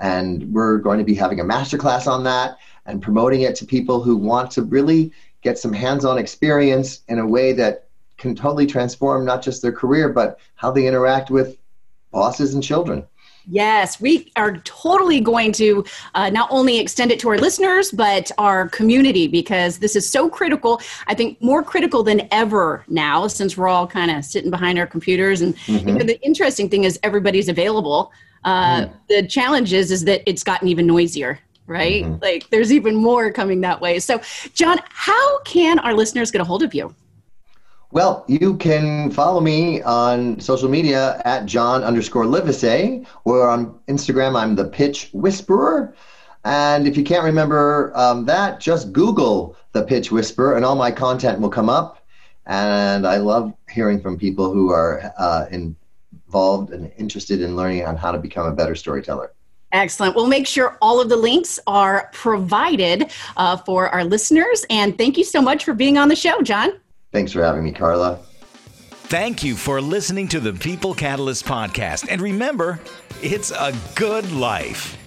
And 0.00 0.52
we're 0.52 0.78
going 0.78 0.98
to 0.98 1.04
be 1.04 1.14
having 1.14 1.40
a 1.40 1.44
masterclass 1.44 2.06
on 2.06 2.24
that 2.24 2.58
and 2.86 3.02
promoting 3.02 3.42
it 3.42 3.54
to 3.56 3.66
people 3.66 4.02
who 4.02 4.16
want 4.16 4.50
to 4.52 4.62
really 4.62 5.12
get 5.42 5.58
some 5.58 5.72
hands 5.72 6.04
on 6.04 6.18
experience 6.18 7.02
in 7.08 7.18
a 7.18 7.26
way 7.26 7.52
that 7.52 7.88
can 8.16 8.34
totally 8.34 8.66
transform 8.66 9.24
not 9.24 9.42
just 9.42 9.62
their 9.62 9.72
career, 9.72 10.08
but 10.08 10.40
how 10.56 10.72
they 10.72 10.86
interact 10.86 11.30
with 11.30 11.56
bosses 12.10 12.54
and 12.54 12.62
children. 12.62 13.06
Yes, 13.50 14.00
we 14.00 14.30
are 14.36 14.58
totally 14.58 15.20
going 15.20 15.52
to 15.52 15.84
uh, 16.14 16.28
not 16.28 16.48
only 16.50 16.78
extend 16.78 17.10
it 17.10 17.18
to 17.20 17.30
our 17.30 17.38
listeners, 17.38 17.90
but 17.90 18.30
our 18.36 18.68
community 18.68 19.26
because 19.26 19.78
this 19.78 19.96
is 19.96 20.08
so 20.08 20.28
critical. 20.28 20.80
I 21.06 21.14
think 21.14 21.40
more 21.40 21.62
critical 21.62 22.02
than 22.02 22.28
ever 22.30 22.84
now 22.88 23.26
since 23.26 23.56
we're 23.56 23.68
all 23.68 23.86
kind 23.86 24.10
of 24.10 24.24
sitting 24.24 24.50
behind 24.50 24.78
our 24.78 24.86
computers. 24.86 25.40
And 25.40 25.56
mm-hmm. 25.56 25.88
you 25.88 25.94
know, 25.94 26.04
the 26.04 26.20
interesting 26.20 26.68
thing 26.68 26.84
is 26.84 26.98
everybody's 27.02 27.48
available. 27.48 28.12
Uh, 28.44 28.82
mm. 28.82 28.92
The 29.08 29.26
challenge 29.26 29.72
is, 29.72 29.90
is 29.90 30.04
that 30.04 30.22
it's 30.26 30.44
gotten 30.44 30.68
even 30.68 30.86
noisier 30.86 31.40
right? 31.66 32.02
Mm-hmm. 32.04 32.22
Like 32.22 32.48
there's 32.48 32.72
even 32.72 32.96
more 32.96 33.30
coming 33.30 33.60
that 33.60 33.78
way. 33.78 33.98
So, 33.98 34.22
John, 34.54 34.80
how 34.88 35.40
can 35.40 35.78
our 35.80 35.92
listeners 35.92 36.30
get 36.30 36.40
a 36.40 36.44
hold 36.44 36.62
of 36.62 36.72
you? 36.72 36.94
Well, 37.90 38.26
you 38.28 38.54
can 38.58 39.10
follow 39.10 39.40
me 39.40 39.80
on 39.80 40.38
social 40.40 40.68
media 40.68 41.22
at 41.24 41.46
John 41.46 41.82
underscore 41.82 42.24
Livesay, 42.24 43.06
or 43.24 43.48
on 43.48 43.78
Instagram, 43.88 44.38
I'm 44.38 44.54
the 44.54 44.66
Pitch 44.66 45.08
Whisperer. 45.14 45.94
And 46.44 46.86
if 46.86 46.98
you 46.98 47.02
can't 47.02 47.24
remember 47.24 47.90
um, 47.94 48.26
that, 48.26 48.60
just 48.60 48.92
Google 48.92 49.56
the 49.72 49.84
Pitch 49.84 50.12
Whisperer, 50.12 50.56
and 50.56 50.66
all 50.66 50.76
my 50.76 50.90
content 50.90 51.40
will 51.40 51.48
come 51.48 51.70
up. 51.70 52.06
And 52.44 53.06
I 53.06 53.16
love 53.16 53.54
hearing 53.70 54.02
from 54.02 54.18
people 54.18 54.52
who 54.52 54.70
are 54.70 55.10
uh, 55.18 55.46
involved 55.50 56.72
and 56.72 56.92
interested 56.98 57.40
in 57.40 57.56
learning 57.56 57.86
on 57.86 57.96
how 57.96 58.12
to 58.12 58.18
become 58.18 58.46
a 58.46 58.52
better 58.52 58.74
storyteller. 58.74 59.32
Excellent. 59.72 60.14
We'll 60.14 60.28
make 60.28 60.46
sure 60.46 60.76
all 60.82 61.00
of 61.00 61.08
the 61.08 61.16
links 61.16 61.58
are 61.66 62.10
provided 62.12 63.12
uh, 63.38 63.56
for 63.56 63.88
our 63.88 64.04
listeners. 64.04 64.66
And 64.68 64.96
thank 64.98 65.16
you 65.16 65.24
so 65.24 65.40
much 65.40 65.64
for 65.64 65.72
being 65.72 65.96
on 65.96 66.08
the 66.08 66.16
show, 66.16 66.42
John. 66.42 66.72
Thanks 67.12 67.32
for 67.32 67.42
having 67.42 67.64
me, 67.64 67.72
Carla. 67.72 68.18
Thank 69.08 69.42
you 69.42 69.56
for 69.56 69.80
listening 69.80 70.28
to 70.28 70.40
the 70.40 70.52
People 70.52 70.92
Catalyst 70.94 71.46
podcast. 71.46 72.06
And 72.10 72.20
remember, 72.20 72.78
it's 73.22 73.50
a 73.50 73.74
good 73.94 74.30
life. 74.32 74.98